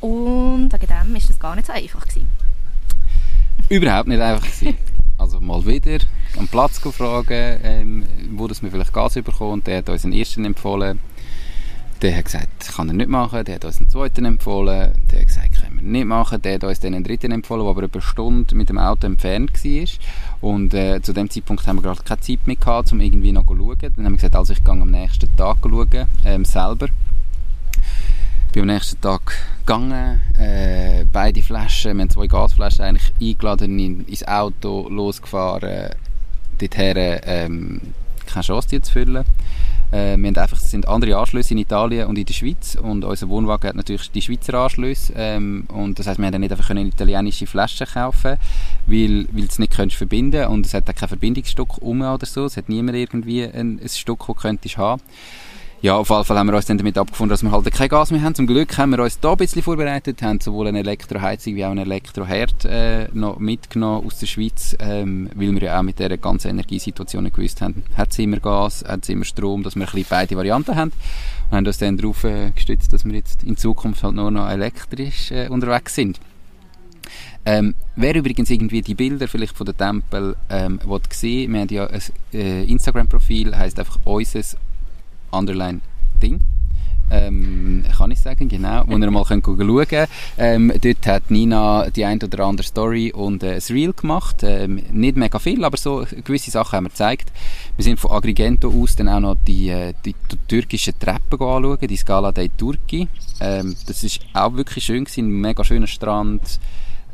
[0.00, 2.06] Und wegen dem war das gar nicht so einfach.
[2.06, 2.30] Gewesen.
[3.70, 4.44] Überhaupt nicht einfach.
[4.44, 4.76] Gewesen.
[5.20, 5.98] Also mal wieder
[6.38, 9.62] am Platz fragen, ähm, wo das wir vielleicht Gas bekommen.
[9.64, 10.98] Der hat uns einen ersten empfohlen.
[12.00, 13.44] Der hat gesagt, kann er nicht machen.
[13.44, 14.94] Der hat uns einen zweiten empfohlen.
[15.12, 16.40] Der hat gesagt, können wir nicht machen.
[16.40, 19.06] Der hat uns dann einen dritten empfohlen, der aber über eine Stunde mit dem Auto
[19.06, 19.88] entfernt war.
[20.40, 23.46] Und äh, zu dem Zeitpunkt haben wir gerade keine Zeit mehr gehabt, um irgendwie noch
[23.46, 23.76] zu schauen.
[23.78, 26.88] Dann haben wir gesagt, also ich gehe am nächsten Tag schauen, ähm, selber
[28.52, 34.04] bin am nächsten Tag gegangen, äh, beide Flaschen, wir haben zwei Gasflaschen eigentlich eingeladen in,
[34.06, 35.90] ins Auto, losgefahren,
[36.58, 37.80] dorthin ähm,
[38.26, 39.24] keine Chance die zu füllen.
[39.92, 43.04] Äh, wir haben einfach, es sind andere Anschlüsse in Italien und in der Schweiz und
[43.04, 46.70] unser Wohnwagen hat natürlich die Schweizer Anschlüsse ähm, und das heißt, wir haben nicht einfach
[46.70, 48.36] eine italienische Flasche kaufen,
[48.86, 52.46] weil, weil es nicht könntest verbinden und es hat auch kein Verbindungsstück um oder so,
[52.46, 55.00] es hat niemand irgendwie ein, ein Stück, das könntest haben
[55.82, 58.10] ja, auf jeden Fall haben wir uns dann damit abgefunden, dass wir halt kein Gas
[58.10, 58.34] mehr haben.
[58.34, 61.70] Zum Glück haben wir uns da ein bisschen vorbereitet, haben sowohl eine Elektroheizung wie auch
[61.70, 66.18] einen Elektroherd äh, noch mitgenommen aus der Schweiz, ähm, weil wir ja auch mit dieser
[66.18, 69.82] ganzen Energiesituation nicht gewusst haben, hat es immer Gas, hat es immer Strom, dass wir
[69.82, 70.92] ein bisschen beide Varianten haben.
[71.48, 74.50] Und haben uns dann darauf äh, gestützt, dass wir jetzt in Zukunft halt nur noch
[74.50, 76.20] elektrisch äh, unterwegs sind.
[77.46, 80.78] Ähm, wer übrigens irgendwie die Bilder vielleicht von den Tempel ähm,
[81.10, 82.02] sehen wir haben ja ein
[82.34, 84.58] äh, Instagram-Profil, heißt einfach unseres
[85.30, 85.80] Underline
[86.22, 86.40] Ding.
[87.12, 90.08] Ähm, kann ich sagen, genau, wo ihr mal könnt schauen könnt.
[90.38, 94.44] Ähm, dort hat Nina die ein oder andere Story und äh, ein Reel gemacht.
[94.44, 97.32] Ähm, nicht mega viel, aber so gewisse Sachen haben wir gezeigt.
[97.74, 101.88] Wir sind von Agrigento aus dann auch noch die, äh, die, die türkischen Treppen anschauen,
[101.88, 103.08] die Scala dei Turchi.
[103.40, 106.60] Ähm, das ist auch wirklich schön gewesen, mega schöner Strand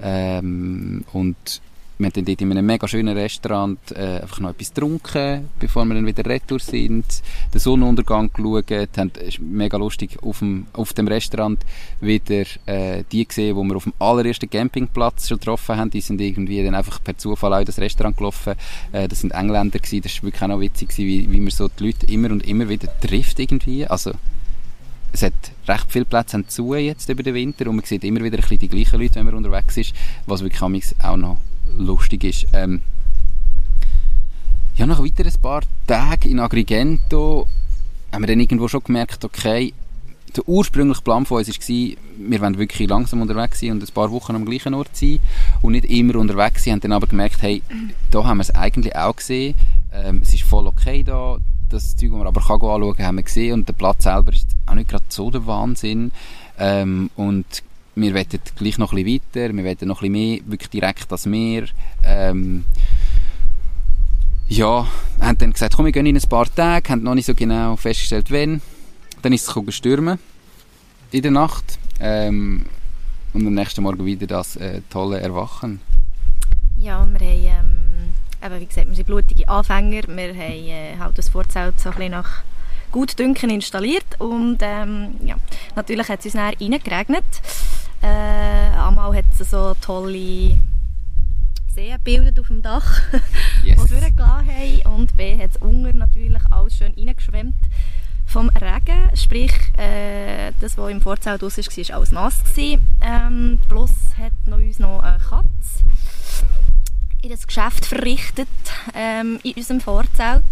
[0.02, 1.62] ähm, und
[1.98, 5.94] wir haben dort in einem mega schönen Restaurant äh, einfach noch etwas getrunken, bevor wir
[5.94, 7.06] dann wieder retour sind,
[7.54, 11.58] den Sonnenuntergang geschaut, haben, ist mega lustig, auf dem, auf dem Restaurant
[12.00, 16.20] wieder äh, die gesehen, die wir auf dem allerersten Campingplatz schon getroffen haben, die sind
[16.20, 18.54] irgendwie dann einfach per Zufall auch in das Restaurant gelaufen,
[18.92, 21.50] äh, das sind Engländer gewesen, das war wirklich auch noch witzig gewesen, wie, wie man
[21.50, 24.12] so die Leute immer und immer wieder trifft irgendwie, also
[25.12, 25.32] es hat
[25.66, 28.58] recht viele Plätze zu jetzt über den Winter und man sieht immer wieder ein bisschen
[28.58, 29.94] die gleichen Leute, wenn man unterwegs ist,
[30.26, 30.62] was wirklich
[31.02, 31.38] auch noch
[31.76, 32.46] lustig ist.
[32.52, 32.82] Ähm,
[34.76, 37.46] ja, nach weiteren paar Tagen in Agrigento
[38.12, 39.72] haben wir dann irgendwo schon gemerkt, okay,
[40.36, 44.10] der ursprüngliche Plan von uns war, wir wollen wirklich langsam unterwegs sein und ein paar
[44.10, 45.18] Wochen am gleichen Ort sein
[45.62, 46.74] und nicht immer unterwegs sein.
[46.74, 47.62] Haben dann aber gemerkt, hey,
[48.10, 49.54] da haben wir es eigentlich auch gesehen.
[49.92, 51.38] Ähm, es ist voll okay da.
[51.68, 54.32] Das Zeug, das man aber kann anschauen kann, haben wir gesehen und der Platz selber
[54.32, 56.12] ist auch nicht gerade so der Wahnsinn.
[56.58, 57.62] Ähm, und
[57.96, 61.64] wir wollen gleich noch bisschen weiter, wir wollen noch bisschen mehr, wirklich direkt das Meer.
[62.04, 62.64] Ähm,
[64.48, 64.86] ja,
[65.18, 67.74] haben dann gesagt, komm, wir gehen in ein paar Tage, haben noch nicht so genau
[67.76, 68.60] festgestellt, wann.
[69.22, 70.18] Dann ist es stürmen
[71.10, 72.66] in der Nacht ähm,
[73.32, 75.80] und am nächsten Morgen wieder das äh, tolle Erwachen.
[76.78, 81.30] Ja, wir haben, ähm, wie gesagt, wir sind blutige Anfänger, wir haben äh, halt das
[81.30, 82.42] Vorzelt so ein nach
[82.92, 85.36] Gutdünken installiert und ähm, ja,
[85.74, 87.24] natürlich hat es uns dann reingeregnet.
[88.06, 90.56] Äh, einmal hat es so tolle
[91.74, 93.02] Seen gebildet auf dem Dach,
[93.64, 93.82] yes.
[93.82, 94.94] die durchgelassen haben.
[94.94, 97.56] Und B hat es unten natürlich alles schön reingeschwemmt
[98.24, 99.10] vom Regen.
[99.14, 102.42] Sprich, äh, das, was im Vorzelt raus war, war alles nass.
[102.56, 105.84] Ähm, plus hat noch uns noch eine Katze
[107.22, 108.48] in das Geschäft verrichtet
[108.94, 110.44] ähm, in unserem Vorzelt.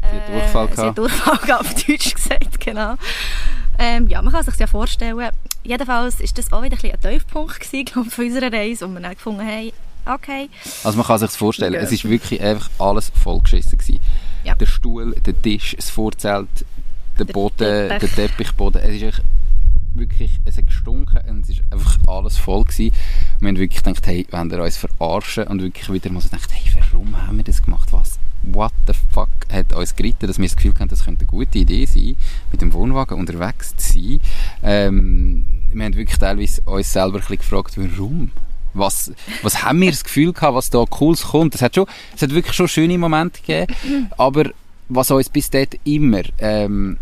[0.00, 2.96] Sie hat Durchfall äh, Sie hat Durchfall auf Deutsch gesagt, genau.
[3.82, 5.18] Ähm, ja, man kann sich ja vorstellen,
[5.64, 9.00] jedenfalls war das auch wieder ein, ein Tiefpunkt gewesen, glaub, von unserer Reise, und wir
[9.00, 9.72] dann gefunden haben,
[10.06, 10.48] okay.
[10.84, 11.80] Also man kann sich vorstellen, ja.
[11.80, 14.00] es war wirklich einfach alles vollgeschissen gewesen.
[14.44, 14.54] Ja.
[14.54, 16.48] Der Stuhl, der Tisch, das Vorzelt,
[17.18, 17.56] der, der Boden,
[17.88, 17.98] Teppich.
[17.98, 19.22] der Teppichboden, es ist
[19.94, 22.92] wirklich, es hat gestunken und es ist einfach alles voll gewesen.
[23.40, 26.50] wir haben wirklich gedacht, hey, wenn wir uns verarschen und wirklich wieder mal so gedacht,
[26.52, 27.92] hey, warum haben wir das gemacht?
[27.92, 28.20] Was?
[28.42, 31.58] What the fuck hat uns geritten, dass wir das Gefühl hatten, das könnte eine gute
[31.58, 32.16] Idee sein,
[32.50, 34.20] mit dem Wohnwagen unterwegs zu sein.
[34.62, 38.30] Ähm, wir haben wirklich teilweise uns selber ein bisschen gefragt, warum?
[38.74, 41.54] Was, was haben wir das Gefühl gehabt, was da Cooles kommt?
[41.54, 44.50] Es hat schon, es hat wirklich schon schöne Momente gegeben, aber
[44.88, 46.96] was uns bis dort immer ähm,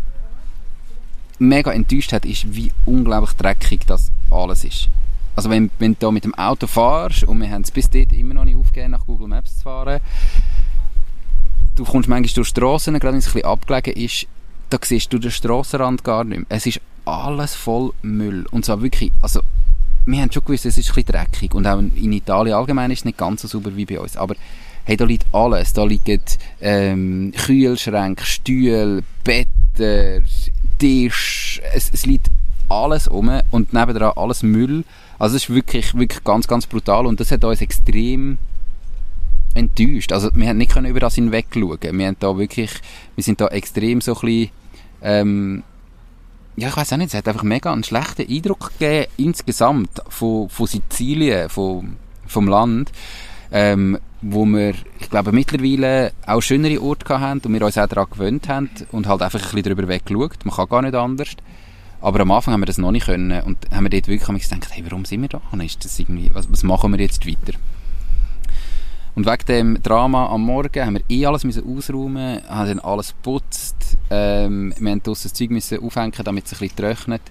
[1.39, 4.89] mega enttäuscht hat, ist, wie unglaublich dreckig das alles ist.
[5.35, 8.11] Also wenn, wenn du da mit dem Auto fahrst und wir haben es bis dort
[8.13, 10.01] immer noch nicht aufgegeben, nach Google Maps zu fahren,
[11.75, 14.27] du kommst manchmal durch Straßen, gerade wenn es ein abgelegen ist,
[14.69, 16.47] da siehst du den Strassenrand gar nicht mehr.
[16.49, 18.45] Es ist alles voll Müll.
[18.51, 19.41] Und zwar wirklich, also
[20.05, 22.99] wir haben schon gewusst, es ist ein bisschen dreckig und auch in Italien allgemein ist
[22.99, 24.35] es nicht ganz so sauber wie bei uns, aber
[24.85, 25.73] hey, da liegt alles.
[25.73, 26.21] Da liegen
[26.61, 30.25] ähm, Kühlschränke, Stühle, Betten,
[30.79, 32.29] Tisch, es, es liegt
[32.69, 34.83] alles um und nebenan alles Müll.
[35.19, 38.37] Also es ist wirklich, wirklich ganz, ganz brutal und das hat uns extrem
[39.53, 40.11] enttäuscht.
[40.11, 41.77] Also wir haben nicht über das hinweg schauen.
[41.81, 42.71] Wir haben da wirklich,
[43.15, 44.49] wir sind da extrem so ein bisschen,
[45.01, 45.63] ähm,
[46.57, 50.49] ja, ich weiß auch nicht, es hat einfach mega einen schlechten Eindruck gegeben, insgesamt, von,
[50.49, 51.95] von Sizilien, von,
[52.27, 52.91] vom Land,
[53.51, 58.09] ähm, wo wir, ich glaube, mittlerweile auch schönere Orte haben und wir uns auch daran
[58.11, 60.45] gewöhnt haben und halt einfach ein bisschen darüber weggeschaut.
[60.45, 61.35] Man kann gar nicht anders.
[62.01, 64.69] Aber am Anfang haben wir das noch nicht können und haben wir dort wirklich gedacht,
[64.71, 65.41] hey, warum sind wir da?
[65.63, 67.57] ist das irgendwie, was, was machen wir jetzt weiter?
[69.13, 73.09] Und wegen dem Drama am Morgen haben wir eh alles müssen ausräumen, haben dann alles
[73.09, 77.21] geputzt, ähm, wir haben das Zeug müssen aufhängen, damit es ein bisschen trocknet.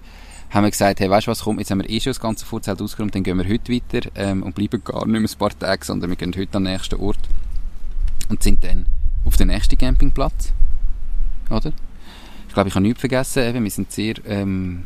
[0.51, 2.45] Haben wir gesagt, hey, weißt du was, komm, jetzt haben wir eh schon das ganze
[2.45, 5.57] Vorzelt ausgeräumt, dann gehen wir heute weiter ähm, und bleiben gar nicht mehr ein paar
[5.57, 7.19] Tage, sondern wir gehen heute an den nächsten Ort
[8.29, 8.85] und sind dann
[9.25, 10.51] auf den nächsten Campingplatz,
[11.49, 11.71] oder?
[12.47, 14.85] Ich glaube, ich habe nichts vergessen, eben, wir sind sehr ähm,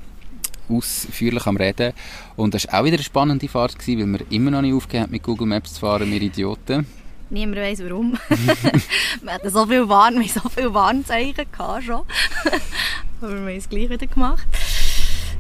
[0.70, 1.94] ausführlich am Reden.
[2.36, 5.08] Und das war auch wieder eine spannende Fahrt, gewesen, weil wir immer noch nicht aufgehört
[5.08, 6.86] haben, mit Google Maps zu fahren, wir Idioten.
[7.30, 8.18] Niemand weiß warum.
[9.22, 11.46] wir hatten so viele Warn, so viele Warnzeichen
[11.82, 12.02] schon.
[13.22, 14.48] Aber wir haben es gleich wieder gemacht.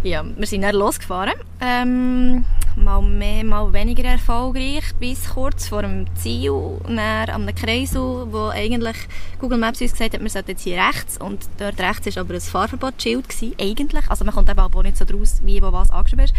[0.05, 1.33] Ja, wir sind dann losgefahren.
[1.59, 6.99] Ähm, mal mehr, mal weniger erfolgreich, bis kurz vor dem Ziel, dann
[7.31, 8.97] am Kreisel, wo eigentlich
[9.39, 12.35] Google Maps uns gesagt hat, wir sollten jetzt hier rechts und dort rechts war aber
[12.35, 13.25] ein Fahrverbotsschild
[13.59, 16.35] eigentlich, also man kommt eben auch nicht so draus, wie wo was angeschrieben ist.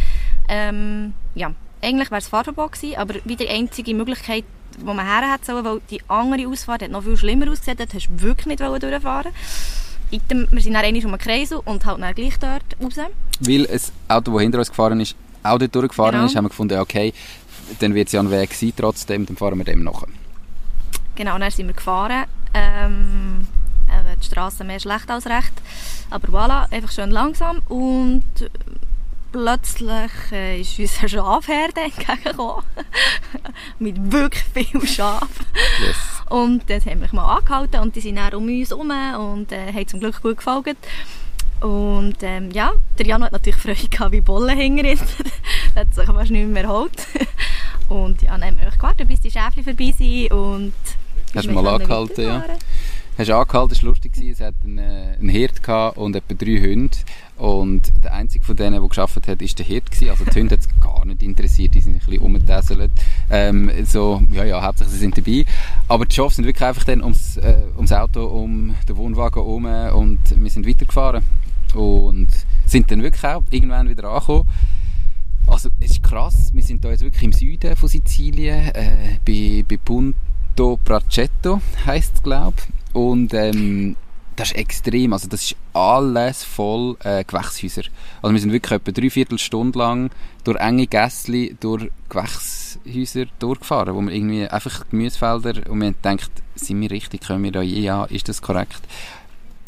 [0.48, 1.50] Ähm, ja,
[1.83, 4.44] eigentlich wäre es Fahrverbot gewesen, aber wie die einzige Möglichkeit,
[4.79, 7.94] wo man her hat sollen, weil die andere Ausfahrt hat noch viel schlimmer ausgesehen, dort
[7.94, 9.33] hast du wirklich nicht durchfahren
[10.11, 12.95] wir sind dann einmal um den Kreisel und halt dann gleich dort raus.
[13.40, 16.27] Weil ein Auto, das hinter uns gefahren ist, auch dort durchgefahren genau.
[16.27, 17.12] ist, haben wir gefunden, okay,
[17.81, 20.05] dann wird es ja ein Weg sein trotzdem, dann fahren wir dem nach.
[21.14, 22.25] Genau, dann sind wir gefahren.
[22.55, 23.47] Ähm,
[24.21, 25.53] die Straße mehr schlecht als recht.
[26.11, 28.25] Aber voilà, einfach schön langsam und
[29.37, 32.64] plötzlich äh, ist unser Schafherde entgegengekommen.
[33.79, 35.29] Mit wirklich viel Schaf.
[35.85, 35.96] Yes.
[36.31, 39.72] Und dann haben wir mal angehalten und die sind dann um uns herum und äh,
[39.72, 40.77] haben zum Glück gut gefolgt.
[41.61, 44.88] Und ähm, ja, der Jan hat natürlich Freude gehabt wie Bollen hinter
[45.77, 47.07] hat sich fast nicht mehr erholt.
[47.88, 50.72] Und ja, dann haben wir gewartet, bis die Schäfchen vorbei sind und...
[51.35, 52.44] Hast du mal angehalten, ja?
[53.18, 56.96] Hast angehalten, das war lustig, es hat einen, äh, einen Hirt und etwa drei Hunde.
[57.38, 59.85] Und der einzige von denen, der geschafft hat, ist der Hirt.
[60.11, 62.90] Also die Hunde hat es gar nicht interessiert, die sind ein bisschen umgetäselt.
[63.31, 65.46] Ähm, so, ja, ja, hauptsächlich sie sind dabei.
[65.88, 69.64] Aber die Schafe sind wirklich einfach dann ums, äh, ums Auto, um den Wohnwagen herum
[69.64, 71.24] und wir sind weitergefahren.
[71.74, 72.29] Und
[72.66, 74.46] sind dann wirklich auch irgendwann wieder angekommen.
[75.46, 79.64] Also, es ist krass, wir sind da jetzt wirklich im Süden von Sizilien, äh, bei,
[79.66, 82.86] bei Punto Bracetto heisst es, glaube ich.
[82.96, 83.94] Und, ähm,
[84.37, 85.12] das ist extrem.
[85.12, 87.82] Also das ist alles voll äh, Gewächshäuser.
[88.22, 90.11] Also wir sind wirklich etwa dreiviertel Stunde lang
[90.44, 96.30] durch enge Gässli, durch Gewächshäuser durchgefahren, wo wir irgendwie einfach Gemüsefelder und wir haben gedacht,
[96.54, 98.80] sind wir richtig, können wir da, ja, ist das korrekt?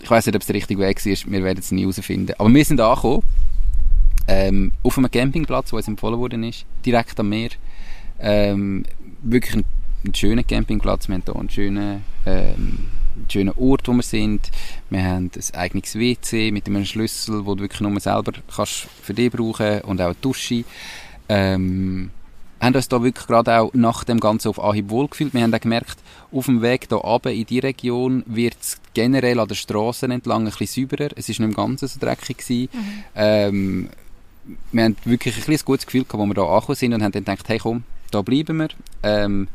[0.00, 2.34] Ich weiß nicht, ob es der richtige Weg ist, wir werden es nie herausfinden.
[2.38, 3.22] Aber wir sind angekommen,
[4.28, 7.50] ähm, auf einem Campingplatz, der uns empfohlen worden ist, direkt am Meer.
[8.20, 8.84] Ähm,
[9.22, 9.64] wirklich ein,
[10.06, 12.78] ein schöner Campingplatz, wir haben hier einen schönen ähm,
[13.28, 14.50] schönen Ort, wo wir sind.
[14.90, 19.14] Wir haben ein eigenes WC mit einem Schlüssel, wo du wirklich nur selber kannst für
[19.14, 20.64] dich brauchen und auch eine Dusche.
[21.28, 22.10] Ähm,
[22.60, 25.32] haben uns da wirklich gerade auch nach dem Ganzen auf Anhieb wohlgefühlt.
[25.34, 25.98] Wir haben auch gemerkt,
[26.32, 30.46] auf dem Weg hier runter in die Region wird es generell an den Straßen entlang
[30.46, 31.10] ein bisschen sauberer.
[31.14, 32.68] Es war nicht im Ganzen so dreckig.
[32.72, 33.04] Mhm.
[33.14, 33.88] Ähm,
[34.72, 37.12] wir haben wirklich ein, ein gutes Gefühl gehabt, als wir hier angekommen sind und haben
[37.12, 38.68] dann gedacht, hey komm, da bleiben wir.
[39.02, 39.48] Ähm,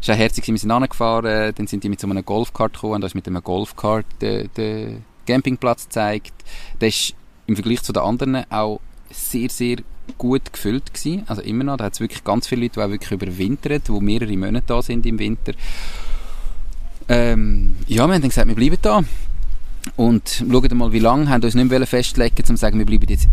[0.00, 3.06] es war herzig, wir sind angefahren, dann sind die mit so einem Golfkart gekommen da
[3.06, 6.32] ist mit einem Golfkart den, den Campingplatz gezeigt.
[6.78, 7.14] Das ist
[7.46, 9.78] im Vergleich zu den anderen auch sehr, sehr
[10.18, 11.76] gut gefüllt gewesen, also immer noch.
[11.76, 14.82] Da hat es wirklich ganz viele Leute, die auch wirklich überwintern, die mehrere Monate da
[14.82, 15.52] sind im Winter.
[17.08, 19.02] Ähm, ja, wir haben dann gesagt, wir bleiben da.
[19.94, 23.06] Und schauen mal, wie lange, haben uns nicht mehr festlegen um zu sagen, wir bleiben
[23.08, 23.28] jetzt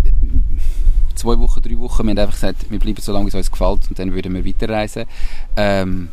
[1.16, 2.04] zwei Wochen, drei Wochen.
[2.04, 4.34] Wir haben einfach gesagt, wir bleiben so lange, wie es uns gefällt und dann würden
[4.34, 5.06] wir weiterreisen.
[5.58, 6.10] Ähm,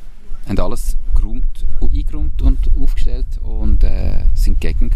[0.51, 1.45] haben alles geräumt,
[1.81, 4.95] eingeräumt und aufgestellt und äh, sind die Gegend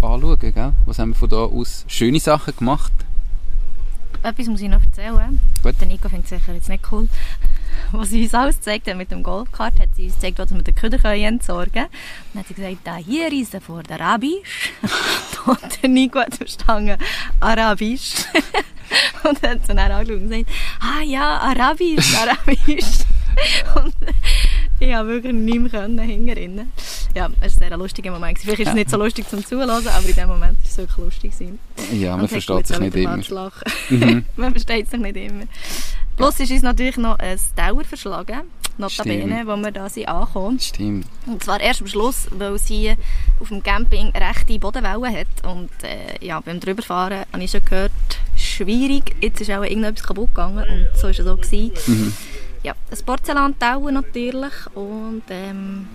[0.00, 0.38] anschauen.
[0.38, 0.72] Gell?
[0.86, 2.92] Was haben wir von da aus schöne Sachen gemacht?
[4.22, 5.40] Etwas muss ich noch erzählen.
[5.62, 5.74] Gut.
[5.80, 7.08] Der Nico findet es sicher jetzt nicht cool.
[7.92, 10.62] Was sie uns alles gezeigt hat mit dem Golfkart, hat sie uns gezeigt, was wir
[10.62, 11.88] den Köder entsorgen können.
[12.32, 14.72] Dann hat sie gesagt, da hier ist er vor Arabisch.
[15.46, 16.98] und der Nico hat verstanden,
[17.40, 18.24] Arabisch.
[19.24, 23.04] und dann hat sie dann angeschaut und gesagt, ah ja, Arabisch, Arabisch.
[23.74, 23.94] und
[24.82, 26.72] ich habe wirklich nicht mehr hingerinnen.
[27.14, 28.38] Ja, es war ein sehr lustiger Moment.
[28.38, 30.98] Vielleicht ist es nicht so lustig zum Zuhören, aber in dem Moment war es wirklich
[30.98, 31.32] lustig.
[31.92, 33.16] Ja, man versteht sich nicht immer.
[33.90, 34.24] Mhm.
[34.36, 35.44] man versteht sich nicht immer.
[36.16, 38.42] Plus ist uns natürlich noch ein Dauer verschlagen.
[38.78, 40.58] Notabene, wo wir da sind angekommen.
[40.58, 41.06] Stimmt.
[41.26, 42.96] Und zwar erst am Schluss, weil es hier
[43.38, 45.26] auf dem Camping rechte Bodenwellen hat.
[45.44, 47.92] Und äh, ja, beim drüberfahren habe ich schon gehört,
[48.34, 49.14] schwierig.
[49.20, 51.36] Jetzt ist auch irgendetwas kaputt gegangen und so war es auch.
[51.36, 51.72] Gewesen.
[51.86, 52.12] Mhm.
[52.62, 55.86] Ja, ein Porzellan-Tau natürlich und ähm,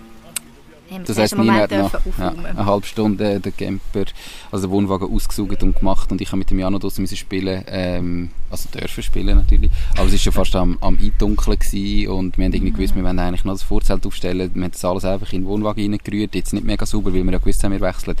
[1.06, 4.04] das heisst, Nina hat nach ja, eine halbe Stunde den Camper,
[4.50, 8.30] also den Wohnwagen ausgesucht und gemacht und ich habe mit dem Jano draussen spielen, ähm,
[8.50, 12.44] also dürfen spielen natürlich, aber es war schon fast am, am Eindunkeln gewesen und wir
[12.46, 15.32] haben irgendwie gewusst, wir wollen eigentlich noch das Vorzelt aufstellen, wir haben das alles einfach
[15.32, 18.16] in den Wohnwagen reingerührt, jetzt nicht mega sauber, weil wir ja gewusst haben, wir wechseln.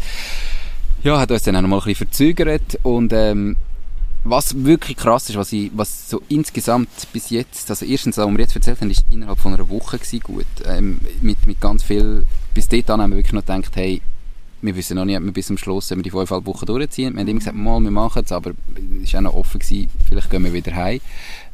[1.02, 3.56] Ja, hat uns dann auch noch mal ein bisschen verzögert und ähm,
[4.24, 8.38] was wirklich krass ist, was, ich, was so insgesamt bis jetzt, also erstens, was wir
[8.38, 10.46] jetzt erzählt haben, ist innerhalb von einer Woche gewesen, gut.
[10.66, 14.02] Ähm, mit, mit ganz viel, bis dort haben wir wirklich noch gedacht, hey,
[14.60, 17.14] wir wissen noch nicht, ob wir bis zum Schluss wenn wir die fünf Wochen durchziehen.
[17.14, 18.52] Wir haben immer gesagt, mal, wir machen es, aber
[19.02, 21.00] es war auch noch offen gewesen, vielleicht gehen wir wieder heim.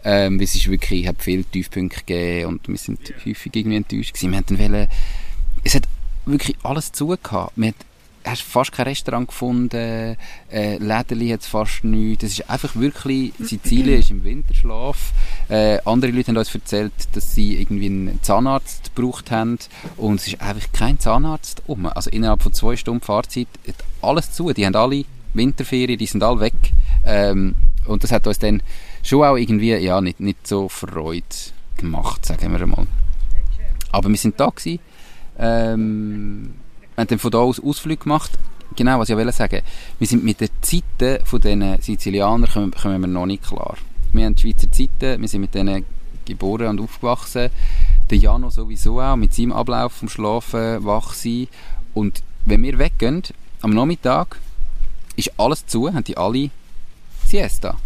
[0.05, 4.15] Ähm, es ist wirklich, ich habe viele Tiefpunkte gegeben und wir sind häufig irgendwie enttäuscht
[4.15, 4.33] gewesen.
[4.33, 4.89] Wir wollen,
[5.65, 5.85] es hat
[6.27, 7.53] wirklich alles zugehört.
[7.57, 7.77] Wir hat
[8.25, 10.17] hast fast kein Restaurant gefunden,
[10.51, 12.23] äh, Läden hat es fast nichts.
[12.23, 15.13] Das ist einfach wirklich, Sizilien ist im Winterschlaf.
[15.49, 19.59] Äh, andere Leute haben uns erzählt, dass sie irgendwie einen Zahnarzt gebraucht haben
[19.97, 21.87] und es ist einfach kein Zahnarzt um.
[21.87, 23.49] Also innerhalb von zwei Stunden Fahrzeit
[24.01, 24.53] alles zu.
[24.53, 25.05] Die haben alle
[25.35, 26.55] Winterferien, die sind alle weg.
[27.05, 27.55] Ähm,
[27.87, 28.63] und das hat uns dann
[29.03, 32.87] schon auch irgendwie, ja, nicht, nicht so freut gemacht, sagen wir mal.
[33.93, 34.81] Aber wir sind da gewesen.
[35.39, 36.44] Ähm,
[36.95, 38.33] wir haben dann von da aus Ausflüge gemacht.
[38.77, 39.63] Genau, was ich wollte sagen.
[39.99, 43.77] Wir sind mit den Zeiten von diesen Sizilianern kommen, kommen wir noch nicht klar.
[44.13, 45.85] Wir haben die Schweizer Zeiten, wir sind mit denen
[46.25, 47.51] geboren und aufgewachsen.
[48.11, 51.49] Der Jano sowieso auch, mit seinem Ablauf vom Schlafen, wach sein.
[51.95, 53.23] Und wenn wir weggehen,
[53.61, 54.39] am Nachmittag,
[55.17, 56.51] ist alles zu, haben die alle
[57.27, 57.77] Siesta.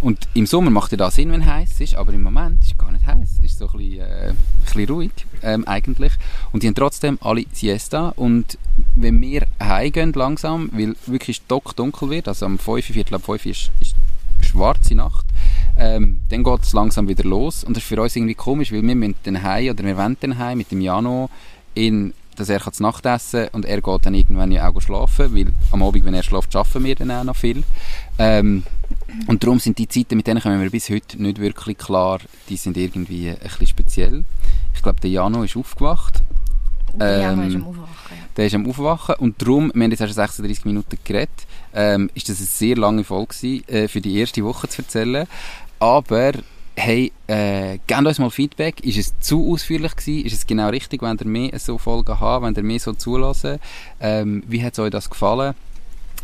[0.00, 2.72] Und im Sommer macht ja das Sinn, wenn es heiß ist, aber im Moment ist
[2.72, 3.38] es gar nicht heiß.
[3.38, 5.10] Es ist so ein bisschen, äh, ein bisschen ruhig,
[5.42, 6.12] ähm, eigentlich.
[6.52, 8.12] Und die haben trotzdem alle Siesta.
[8.16, 8.58] Und
[8.94, 13.46] wenn wir heimgehen langsam, weil wirklich stock dunkel wird, also am 5, Viertel ab 5
[13.46, 13.96] ist, ist
[14.40, 15.26] schwarze Nacht,
[15.76, 17.64] ähm, dann geht es langsam wieder los.
[17.64, 20.16] Und das ist für uns irgendwie komisch, weil wir müssen dann heim, oder wir wollen
[20.20, 21.28] dann heim mit dem Jano
[21.74, 25.82] in dass er das Nachtessen und er geht dann irgendwann ja auch schlafen, weil am
[25.82, 27.62] Abend, wenn er schläft, arbeiten wir dann auch noch viel.
[28.18, 28.62] Ähm,
[29.26, 32.56] und darum sind die Zeiten, mit denen kommen wir bis heute nicht wirklich klar, die
[32.56, 34.24] sind irgendwie ein bisschen speziell.
[34.74, 36.22] Ich glaube, der Jano ist aufgewacht.
[36.94, 38.16] Der Jano ist ähm, am Aufwachen.
[38.16, 38.24] Ja.
[38.36, 41.30] Der ist am Aufwachen und darum, wir haben jetzt erst 36 Minuten geredet,
[41.74, 45.26] ähm, ist das eine sehr lange Folge gewesen, äh, für die erste Woche zu erzählen.
[45.80, 46.32] Aber
[46.78, 48.80] hey, äh, gebt uns mal Feedback.
[48.80, 50.24] Ist es zu ausführlich gewesen?
[50.24, 53.58] Ist es genau richtig, wenn ihr mehr so Folgen habt, wenn ihr mehr so zulassen?
[54.00, 55.54] Ähm, wie hat es euch das gefallen?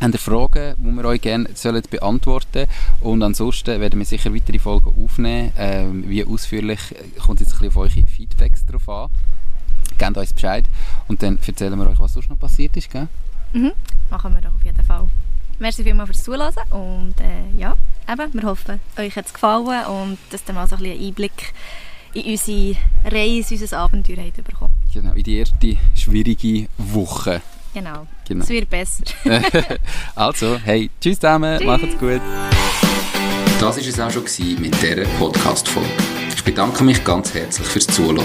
[0.00, 2.66] Habt ihr Fragen, die wir euch gerne sollen beantworten
[3.00, 5.52] Und ansonsten werden wir sicher weitere Folgen aufnehmen.
[5.56, 9.10] Ähm, wie ausführlich äh, kommt jetzt ein bisschen auf eure Feedbacks drauf an.
[9.98, 10.64] Gebt uns Bescheid
[11.06, 13.06] und dann erzählen wir euch, was sonst noch passiert ist, gell?
[13.52, 13.72] Mhm,
[14.10, 15.06] machen wir doch auf jeden Fall.
[15.58, 17.74] Merci vielmals fürs Zuhören und äh, ja,
[18.10, 21.08] eben, wir hoffen, euch hat es gefallen und dass ihr mal so ein bisschen einen
[21.08, 21.52] Einblick
[22.14, 24.74] in unsere Reise, in unser Abenteuer habt bekommen.
[24.92, 27.40] Genau, in die erste schwierige Woche.
[27.72, 28.44] Genau, genau.
[28.44, 29.04] es wird besser.
[30.14, 31.66] also, hey, tschüss zusammen, tschüss.
[31.66, 32.20] macht's gut.
[33.60, 35.88] Das war es auch schon mit dieser Podcast-Folge.
[36.34, 38.24] Ich bedanke mich ganz herzlich fürs Zuhören.